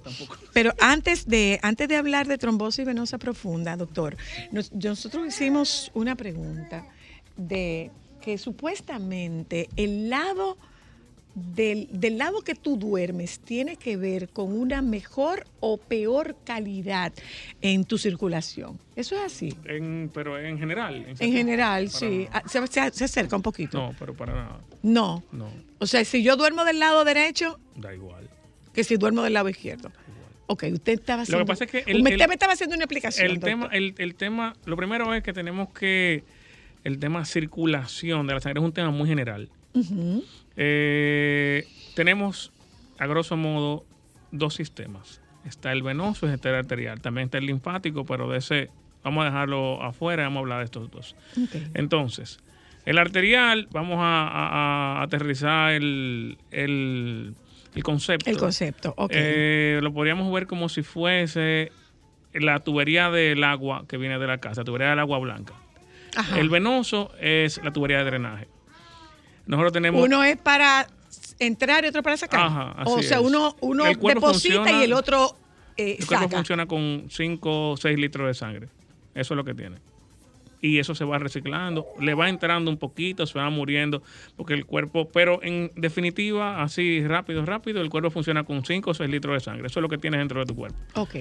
[0.52, 4.16] pero antes de, antes de hablar de trombosis venosa profunda, doctor,
[4.52, 6.86] nos- nosotros hicimos una pregunta
[7.36, 7.90] de
[8.20, 10.56] que supuestamente el lado
[11.34, 17.12] del, del lado que tú duermes tiene que ver con una mejor o peor calidad
[17.60, 18.78] en tu circulación.
[18.94, 19.52] ¿Eso es así?
[19.64, 21.04] En, pero en general.
[21.18, 22.28] En general, Para sí.
[22.32, 23.78] Ah, Se, se- se acerca un poquito.
[23.78, 24.60] No, pero para nada.
[24.82, 25.24] No.
[25.32, 25.48] No,
[25.80, 28.28] O sea, si yo duermo del lado derecho, da igual.
[28.72, 29.90] que si duermo del lado izquierdo.
[30.46, 31.44] Ok, usted estaba Lo haciendo...
[31.46, 33.26] que pasa es que el- usted el- me estaba haciendo una explicación.
[33.26, 33.48] El doctor.
[33.50, 36.22] tema, el, el tema, lo primero es que tenemos que,
[36.84, 39.48] el tema circulación de la sangre es un tema muy general.
[40.56, 42.52] Eh, tenemos,
[42.98, 43.84] a grosso modo,
[44.30, 45.20] dos sistemas.
[45.46, 47.00] Está el venoso y está el arterial.
[47.00, 48.70] También está el linfático, pero de ese
[49.02, 51.14] vamos a dejarlo afuera y vamos a hablar de estos dos.
[51.74, 52.38] Entonces,
[52.86, 57.34] el arterial, vamos a, a- a aterrizar el, el-
[57.74, 58.30] el concepto.
[58.30, 59.10] El concepto, ok.
[59.14, 61.72] Eh, lo podríamos ver como si fuese
[62.32, 65.54] la tubería del agua que viene de la casa, tubería del agua blanca.
[66.16, 66.38] Ajá.
[66.38, 68.48] El venoso es la tubería de drenaje.
[69.46, 70.02] Nosotros tenemos...
[70.04, 70.86] Uno es para
[71.38, 72.40] entrar y otro para sacar.
[72.40, 73.24] Ajá, así o sea, es.
[73.24, 75.36] uno, uno deposita funciona- y el otro
[75.76, 76.36] eh, El cuerpo saca.
[76.36, 78.68] funciona con 5 o 6 litros de sangre.
[79.14, 79.78] Eso es lo que tiene.
[80.60, 84.02] Y eso se va reciclando, le va entrando un poquito, se va muriendo,
[84.34, 88.94] porque el cuerpo, pero en definitiva, así rápido, rápido, el cuerpo funciona con 5 o
[88.94, 89.66] 6 litros de sangre.
[89.66, 90.78] Eso es lo que tienes dentro de tu cuerpo.
[90.94, 91.16] Ok.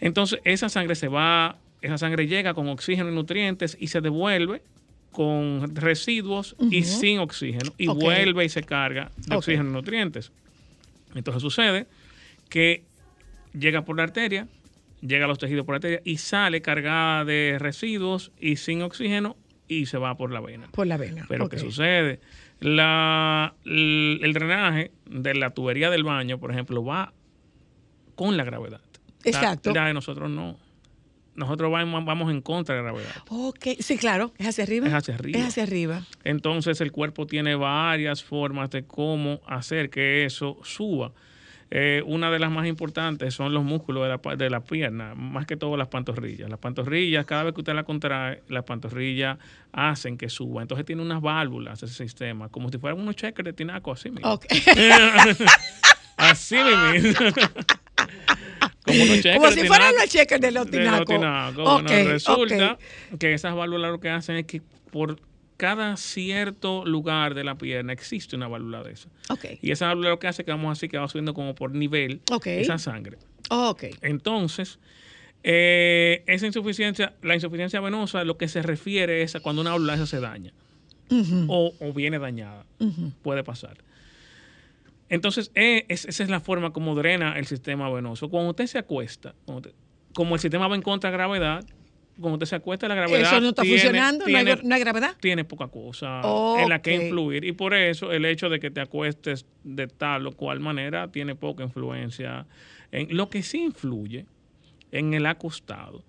[0.00, 4.62] Entonces, esa sangre se va, esa sangre llega con oxígeno y nutrientes y se devuelve
[5.12, 10.32] con residuos y sin oxígeno y vuelve y se carga de oxígeno y nutrientes.
[11.14, 11.86] Entonces sucede
[12.48, 12.84] que
[13.52, 14.48] llega por la arteria,
[15.02, 19.36] llega a los tejidos por la arteria y sale cargada de residuos y sin oxígeno
[19.68, 20.68] y se va por la vena.
[20.72, 21.24] Por la vena.
[21.28, 21.48] Pero.
[21.48, 22.20] ¿qué sucede?
[22.60, 27.12] La, el, el drenaje de la tubería del baño, por ejemplo, va
[28.14, 28.80] con la gravedad.
[29.24, 29.72] La- Exacto.
[29.74, 30.58] La, de nosotros no.
[31.34, 33.14] Nosotros vamos, vamos en contra de la gravedad.
[33.30, 34.86] Ok, sí, claro, es hacia arriba.
[34.86, 35.38] Es hacia arriba.
[35.38, 36.02] Es hacia arriba.
[36.24, 41.12] Entonces el cuerpo tiene varias formas de cómo hacer que eso suba.
[41.74, 45.46] Eh, una de las más importantes son los músculos de la, de la pierna, más
[45.46, 46.50] que todo las pantorrillas.
[46.50, 49.38] Las pantorrillas, cada vez que usted la contrae, las pantorrillas
[49.72, 50.60] hacen que suba.
[50.60, 54.34] Entonces tiene unas válvulas ese sistema, como si fueran unos cheques de tinaco, así mismo.
[54.34, 54.44] Ok.
[56.18, 56.58] así
[56.92, 57.26] mismo.
[58.92, 60.02] como unos si fueran tinaco.
[60.02, 62.78] los cheques de los De los Bueno, resulta
[63.18, 65.18] que esas válvulas lo que hacen es que por
[65.56, 69.08] cada cierto lugar de la pierna existe una válvula de esa.
[69.28, 69.44] Ok.
[69.62, 71.72] Y esa válvula lo que hace es que vamos así, que va subiendo como por
[71.72, 73.18] nivel esa sangre.
[73.48, 73.84] Ok.
[74.00, 74.80] Entonces,
[75.44, 79.94] eh, esa insuficiencia, la insuficiencia venosa, lo que se refiere es a cuando una válvula
[79.94, 80.52] esa se daña
[81.48, 82.64] o, o viene dañada.
[83.22, 83.76] Puede pasar.
[85.12, 88.30] Entonces, eh, es- esa es la forma como drena el sistema venoso.
[88.30, 89.34] Cuando usted se acuesta,
[90.14, 91.64] como el sistema va en contra de gravedad,
[92.18, 93.20] cuando usted se acuesta, la gravedad.
[93.32, 95.16] Eso no está tiene- funcionando, no hay, tiene- no hay gravedad.
[95.20, 96.20] tiene poca cosa
[96.62, 97.44] en la que influir.
[97.44, 101.34] Y por eso el hecho de que te acuestes de tal o cual manera tiene
[101.34, 102.46] poca influencia.
[102.90, 104.24] En, lo que sí influye
[104.92, 106.04] en el acostado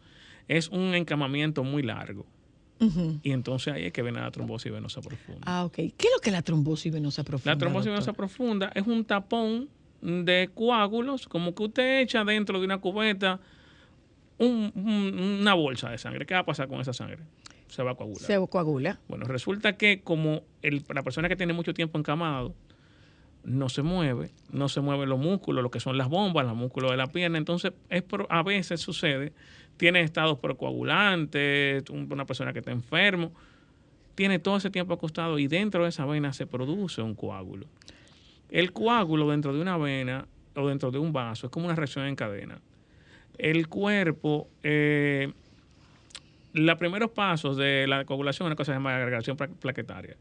[0.47, 2.25] es un encamamiento muy largo.
[2.79, 5.41] Y entonces ahí es que viene la trombosis venosa profunda.
[5.45, 5.75] Ah, ok.
[5.75, 7.53] ¿Qué es lo que es la trombosis venosa profunda?
[7.53, 7.93] La trombosis doctor?
[8.05, 9.69] venosa profunda es un tapón
[10.01, 13.39] de coágulos, como que usted echa dentro de una cubeta
[14.37, 16.25] un- un- una bolsa de sangre.
[16.25, 17.19] ¿Qué va a pasar con esa sangre?
[17.69, 18.21] Se va a coagular.
[18.21, 18.99] Se coagula.
[19.07, 22.53] Bueno, resulta que como el- la persona que tiene mucho tiempo encamado
[23.45, 26.91] no se mueve, no se mueven los músculos, lo que son las bombas, los músculos
[26.91, 29.33] de la pierna, entonces es por- a veces sucede,
[29.83, 33.33] tiene estados procoagulantes, un- una persona que está enfermo,
[34.15, 37.65] tiene todo ese tiempo acostado y dentro de esa vena se produce un coágulo.
[38.49, 40.25] El coágulo dentro de una vena
[40.55, 42.61] o dentro de un vaso es como una reacción en cadena.
[43.37, 45.33] El cuerpo, eh,
[46.53, 50.15] los primeros pasos de la coagulación es una cosa que se llama agregación pla- plaquetaria.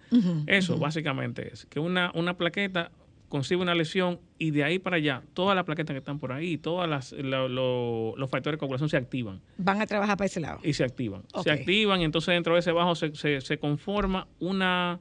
[0.49, 2.91] Eso básicamente es que una, una plaqueta
[3.33, 6.59] concibe una lesión y de ahí para allá, todas las plaquetas que están por ahí,
[6.59, 10.61] todos los factores de coagulación se activan Van a trabajar para ese lado.
[10.63, 11.23] y se activan.
[11.43, 15.01] Se activan y entonces dentro de ese bajo se, se- se conforma una,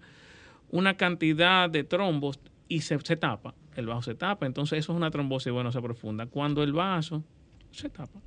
[0.70, 2.40] una cantidad de trombos
[2.70, 3.54] y se, se tapa.
[3.76, 4.46] El vaso se tapa.
[4.46, 6.26] Entonces eso es una trombosis venosa profunda.
[6.26, 7.24] Cuando el vaso
[7.72, 8.22] se tapa,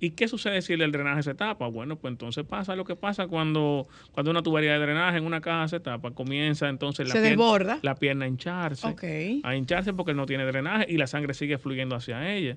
[0.00, 1.68] ¿Y qué sucede si el drenaje se tapa?
[1.68, 5.40] Bueno, pues entonces pasa lo que pasa cuando, cuando una tubería de drenaje en una
[5.40, 6.10] caja se tapa.
[6.10, 8.86] Comienza entonces la, Se pierna, la pierna a hincharse.
[8.86, 9.04] Ok.
[9.42, 12.56] A hincharse porque no tiene drenaje y la sangre sigue fluyendo hacia ella.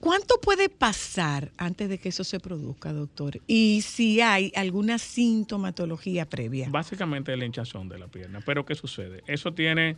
[0.00, 3.38] ¿Cuánto puede pasar antes de que eso se produzca, doctor?
[3.46, 6.68] Y si hay alguna sintomatología previa.
[6.70, 8.40] Básicamente el hinchazón de la pierna.
[8.44, 9.22] Pero ¿qué sucede?
[9.26, 9.96] Eso tiene...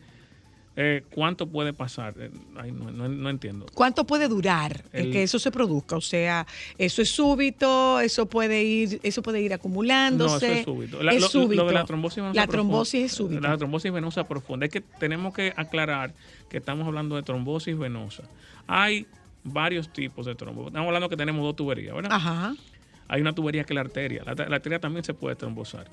[0.74, 2.14] eh, ¿Cuánto puede pasar?
[2.18, 3.66] Eh, ay, no, no- no entiendo.
[3.74, 5.96] ¿Cuánto puede durar el que eso se produzca?
[5.96, 6.46] O sea,
[6.78, 10.46] eso es súbito, eso puede ir, eso puede ir acumulándose.
[10.46, 11.02] No, eso es súbito.
[11.02, 11.62] La- Es lo, súbito.
[11.62, 13.48] lo de la trombosis venosa La profunda- trombosis es súbita.
[13.48, 14.64] La trombosis venosa profunda.
[14.66, 16.14] Es que tenemos que aclarar
[16.48, 18.22] que estamos hablando de trombosis venosa.
[18.66, 19.06] Hay
[19.44, 20.68] varios tipos de trombosis.
[20.68, 22.12] Estamos hablando que tenemos dos tuberías, ¿verdad?
[22.12, 22.54] Ajá.
[23.08, 24.22] Hay una tubería que es la arteria.
[24.24, 25.86] La, la arteria también se puede trombosar.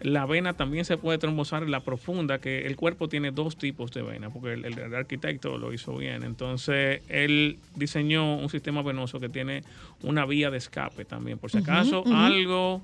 [0.00, 4.00] La vena también se puede trombosar, la profunda, que el cuerpo tiene dos tipos de
[4.02, 6.22] vena, porque el, el arquitecto lo hizo bien.
[6.22, 9.62] Entonces, él diseñó un sistema venoso que tiene
[10.02, 11.38] una vía de escape también.
[11.38, 12.80] Por si acaso algo,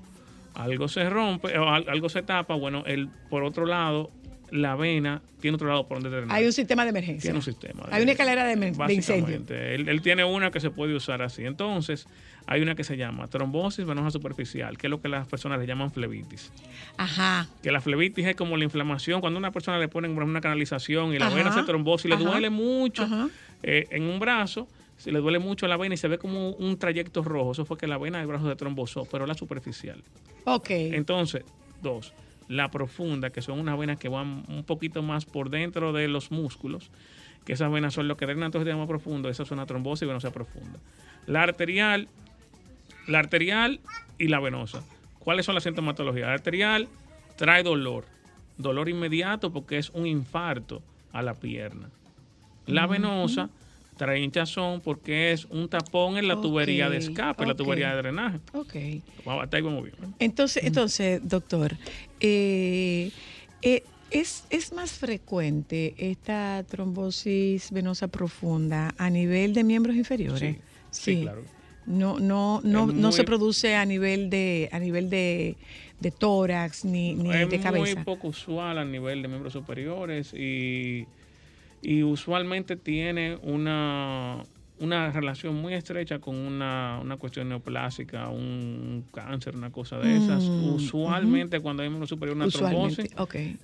[0.53, 4.11] algo se rompe o al- algo se tapa, bueno, el, por otro lado,
[4.51, 6.35] la vena tiene otro lado por donde drenar.
[6.37, 7.21] Hay un sistema de emergencia.
[7.23, 7.83] Tiene un sistema.
[7.91, 8.77] Hay una escalera de, de incendio.
[8.77, 11.45] Básicamente, él, él tiene una que se puede usar así.
[11.45, 12.07] Entonces,
[12.47, 15.67] hay una que se llama trombosis venosa superficial, que es lo que las personas le
[15.67, 16.51] llaman flebitis.
[16.97, 17.47] Ajá.
[17.61, 21.13] Que la flebitis es como la inflamación, cuando a una persona le ponen una canalización
[21.13, 21.35] y la Ajá.
[21.35, 23.05] vena se trombosa y le duele mucho
[23.63, 26.77] eh, en un brazo, si le duele mucho la vena y se ve como un
[26.79, 30.01] trayecto rojo, eso fue que la vena del brazo se trombosó, pero la superficial.
[30.45, 30.69] Ok.
[30.69, 31.43] Entonces,
[31.81, 32.13] dos,
[32.47, 36.31] la profunda, que son unas venas que van un poquito más por dentro de los
[36.31, 36.91] músculos,
[37.43, 40.07] que esas venas son lo que drenan todo el sistema profundo, esa es una trombosis
[40.07, 40.79] venosa profunda.
[41.27, 42.07] La arterial,
[43.07, 43.79] la arterial
[44.17, 44.83] y la venosa.
[45.19, 46.27] ¿Cuáles son las sintomatologías?
[46.27, 46.87] La arterial
[47.35, 48.05] trae dolor,
[48.57, 50.81] dolor inmediato porque es un infarto
[51.11, 51.89] a la pierna.
[52.65, 53.49] La venosa
[53.97, 57.57] trae hinchazón porque es un tapón en la tubería de escape, la ok.
[57.57, 58.39] tubería de drenaje.
[58.53, 58.75] Ok.
[59.25, 59.95] Hasta ahí vamos bien.
[60.19, 61.75] Entonces, entonces doctor,
[62.19, 63.11] eh,
[63.61, 70.39] eh, ¿es, ¿es más frecuente esta trombosis venosa profunda a nivel de miembros inferiores?
[70.39, 70.61] Sí,
[70.91, 71.43] sí, claro.
[71.87, 75.55] No, no, no, Es no se produce a nivel de, a nivel de,
[75.99, 77.95] de tórax ni, ni es de cabeza.
[77.95, 81.07] muy poco usual a nivel de miembros superiores y,
[81.81, 84.43] y usualmente tiene una,
[84.79, 90.43] una relación muy estrecha con una, una cuestión neoplásica, un cáncer, una cosa de esas.
[90.43, 93.09] Mm, Usualmente cuando hay miembro superior una trombosis,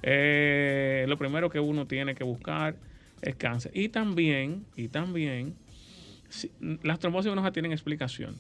[0.02, 2.76] eh, lo primero que uno tiene que buscar
[3.22, 3.72] es cáncer.
[3.76, 5.56] Y también, y también,
[6.34, 6.51] si-
[6.84, 8.35] las trombosis venosas tienen explicación.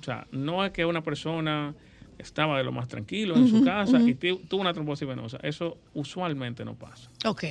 [0.00, 1.74] O sea, no es que una persona
[2.18, 5.38] estaba de lo más tranquilo en su casa y tu- tuvo una trombosis venosa.
[5.42, 7.10] Eso usualmente no pasa.
[7.24, 7.44] Ok.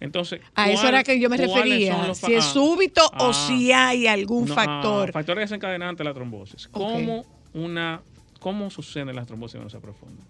[0.00, 2.12] Entonces, A eso ¿cuál- era que yo me refería.
[2.14, 5.12] Si es ah, súbito o ah, si hay algún no, ah, factor.
[5.12, 6.68] factores desencadenantes de la trombosis.
[6.68, 8.02] ¿Cómo, una,
[8.40, 10.26] ¿Cómo suceden las trombosis venosas profundas?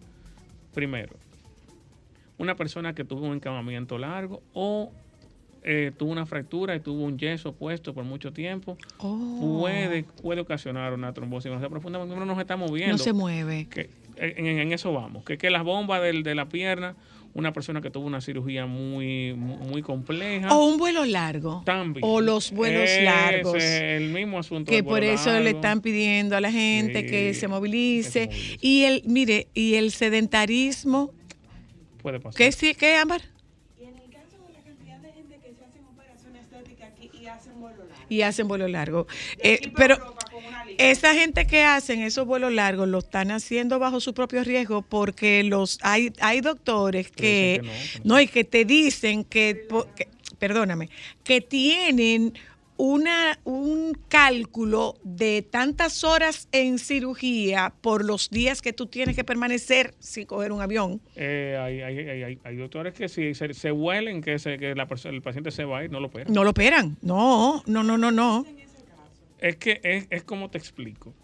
[0.74, 1.14] Primero,
[2.38, 4.92] una persona que tuvo un encamamiento largo o
[5.64, 9.60] eh, tuvo una fractura y tuvo un yeso puesto por mucho tiempo, Oh.
[9.60, 12.96] puede, puede ocasionar una trombosis profunda porque uno no se está moviendo.
[12.96, 13.68] No se mueve.
[13.70, 15.24] Que, en, eso vamos.
[15.24, 16.96] Que, que las bombas del- de la pierna,
[17.34, 20.54] una persona que tuvo una cirugía muy, muy, compleja.
[20.54, 21.62] O un vuelo largo.
[21.64, 22.04] También.
[22.06, 23.54] O los vuelos Ese largos.
[23.56, 24.70] es el mismo asunto.
[24.70, 28.28] que por eso le están pidiendo a la gente que se movilice.
[28.60, 31.10] Y el, mire, y el sedentarismo,
[32.02, 32.36] Puede pasar.
[32.36, 33.22] ¿qué sí, qué, Ámbar?
[38.12, 39.06] Y hacen vuelo largo.
[39.38, 39.96] Eh, pero
[40.78, 45.42] esa gente que hacen esos vuelos largos lo están haciendo bajo su propio riesgo porque
[45.44, 47.62] los hay hay doctores que,
[48.04, 50.08] no, y que te dicen que, po- que-
[50.38, 50.90] perdóname,
[51.24, 52.34] que tienen
[52.76, 59.24] una, un cálculo de tantas horas en cirugía por los días que tú tienes que
[59.24, 61.00] permanecer sin coger un avión.
[61.14, 64.74] Eh, hay, hay, hay, hay- hay doctores que si se, se huelen que, se, que
[64.74, 66.32] la el paciente se va ir, no lo operan.
[66.32, 66.96] No lo operan.
[67.02, 68.44] No, no, no, no, no.
[69.38, 71.14] Es que es, es como te explico.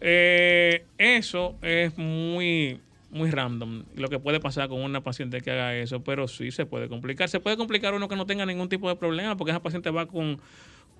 [0.00, 2.80] Eh, eso es muy,
[3.10, 6.66] muy random, lo que puede pasar con una paciente que haga eso, pero sí se
[6.66, 7.28] puede complicar.
[7.28, 10.06] Se puede complicar uno que no tenga ningún tipo de problema, porque esa paciente va
[10.06, 10.40] con,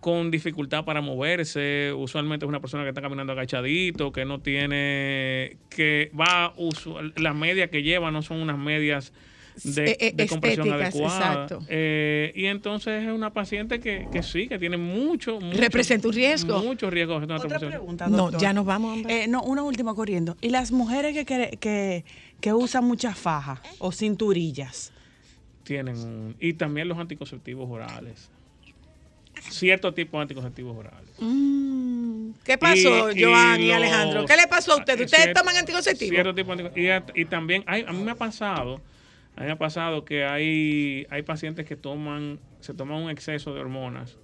[0.01, 1.93] con dificultad para moverse.
[1.97, 6.55] Usualmente es una persona que está caminando agachadito, que no tiene, que va,
[7.17, 9.13] las medias que lleva no son unas medias
[9.65, 11.19] de, Eh, eh, de compresión adecuada.
[11.33, 11.67] exacto.
[11.69, 16.15] Eh, y entonces es una paciente que, que sí, que tiene mucho, mucho Representa un
[16.15, 16.63] riesgo.
[16.63, 17.19] Mucho riesgo.
[17.19, 19.01] de una Otra pregunta, No, ya nos vamos.
[19.09, 20.37] Eh, no, una última corriendo.
[20.41, 22.05] ¿Y las mujeres que, que, que,
[22.41, 24.93] que usan muchas fajas o cinturillas?
[25.65, 28.31] tienen un- y también los anticonceptivos orales.
[29.43, 31.11] Cierto tipo de anticonceptivos orales.
[31.19, 32.31] Mm.
[32.45, 34.25] ¿Qué pasó, Y- Joan y Alejandro?
[34.27, 35.03] ¿Qué le pasó a ustedes?
[35.07, 36.11] ¿Ustedes cierto- toman anticonceptivos?
[36.11, 36.63] cierto tipo de
[36.93, 38.81] antico- y, también hay, a mí me ha pasado,
[39.37, 43.53] a mí me ha pasado que hay, hay pacientes que toman, se toman un exceso
[43.55, 44.17] de hormonas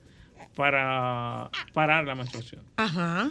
[0.54, 2.62] para parar la menstruación.
[2.76, 3.30] Ajá.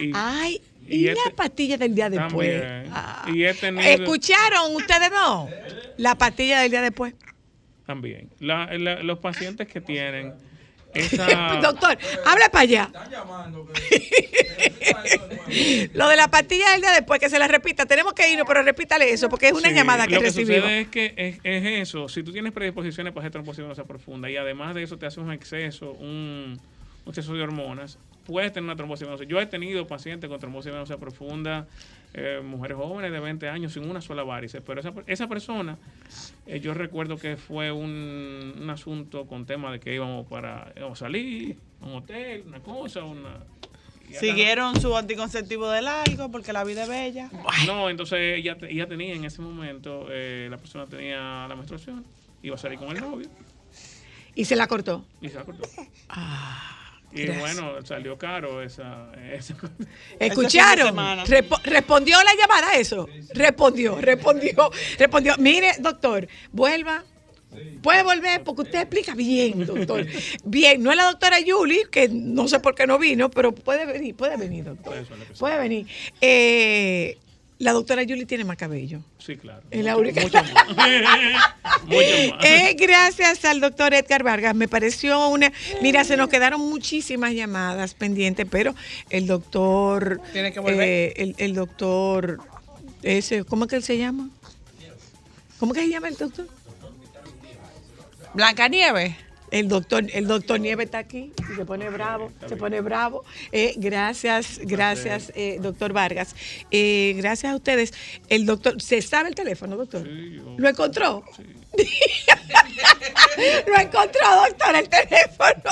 [0.00, 2.60] Y, Ay, y y, este- la pastilla del día después.
[2.62, 2.92] También.
[2.92, 3.26] Ah.
[3.32, 5.48] Y he tenido- ¿Escucharon ustedes no?
[5.96, 7.14] La pastilla del día después.
[7.86, 8.28] También.
[8.40, 10.34] La- la- los pacientes que tienen
[10.94, 11.26] esa...
[11.62, 12.90] Doctor, habla para allá.
[15.94, 17.86] Lo de la pastilla del día después, que se la repita.
[17.86, 20.56] Tenemos que irnos, pero repítale eso, porque es una Sí, llamada que lo que recibimos.
[20.62, 22.08] sucede es que es, es eso.
[22.08, 25.20] Si tú tienes predisposiciones para hacer trombosis venosa profunda y además de eso te hace
[25.20, 26.58] un exceso, un,
[27.04, 29.24] un exceso de hormonas, puedes tener una trombosis venosa.
[29.24, 31.66] Yo he tenido pacientes con trombosis venosa profunda,
[32.14, 35.76] eh, mujeres jóvenes de 20 años sin una sola varice, pero esa, esa persona,
[36.46, 41.00] eh, yo recuerdo que fue un, un asunto con tema de que íbamos para íbamos
[41.02, 43.38] a salir, a un hotel, una cosa, una...
[44.18, 47.30] Siguieron su anticonceptivo de largo porque la vida es bella.
[47.66, 52.06] no, entonces ella, te- ella tenía en ese momento, eh, la persona tenía la menstruación,
[52.42, 53.28] iba a salir con el novio
[54.34, 55.04] Y se la cortó.
[55.20, 55.68] y se la cortó.
[57.12, 57.60] Y gracias.
[57.60, 59.10] bueno, salió caro esa.
[60.18, 60.96] ¿Escucharon?
[61.64, 63.08] ¿Respondió la llamada eso?
[63.34, 65.34] Respondió, respondió, respondió.
[65.38, 67.04] Mire, doctor, vuelva.
[67.82, 70.06] Puede volver porque usted explica bien, doctor.
[70.44, 73.86] Bien, no es la doctora Yuli, que no sé por qué no vino, pero puede
[73.86, 75.06] venir, puede venir, doctor.
[75.38, 75.86] Puede venir.
[76.20, 77.18] Eh,
[77.58, 79.00] la doctora Yuli tiene más cabello.
[79.18, 79.62] Sí, claro.
[79.70, 80.20] Es la única.
[80.20, 80.52] Mucho más.
[81.86, 82.44] mucho más.
[82.44, 84.54] Eh, gracias al doctor Edgar Vargas.
[84.54, 85.52] Me pareció una.
[85.82, 88.74] Mira, se nos quedaron muchísimas llamadas pendientes, pero
[89.10, 90.20] el doctor.
[90.32, 90.80] Tiene que volver.
[90.82, 92.38] eh, el, el doctor.
[93.02, 94.28] Ese, ¿Cómo es que él se llama?
[95.58, 96.46] ¿Cómo que se llama el doctor?
[98.34, 99.14] Blancanieves.
[99.50, 103.24] El doctor, el doctor Nieve está aquí y se pone bravo, se pone bravo.
[103.52, 106.34] Eh, gracias, gracias, eh, doctor Vargas.
[106.70, 107.92] Eh, gracias a ustedes.
[108.28, 110.06] El doctor, ¿se sabe el teléfono, doctor?
[110.06, 111.24] ¿Lo encontró?
[113.66, 115.62] Lo encontró, doctor, el teléfono.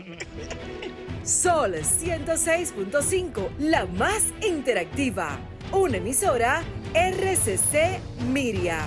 [1.23, 5.37] Sol 106.5, la más interactiva.
[5.71, 6.63] Una emisora
[6.93, 8.79] RCC Miria.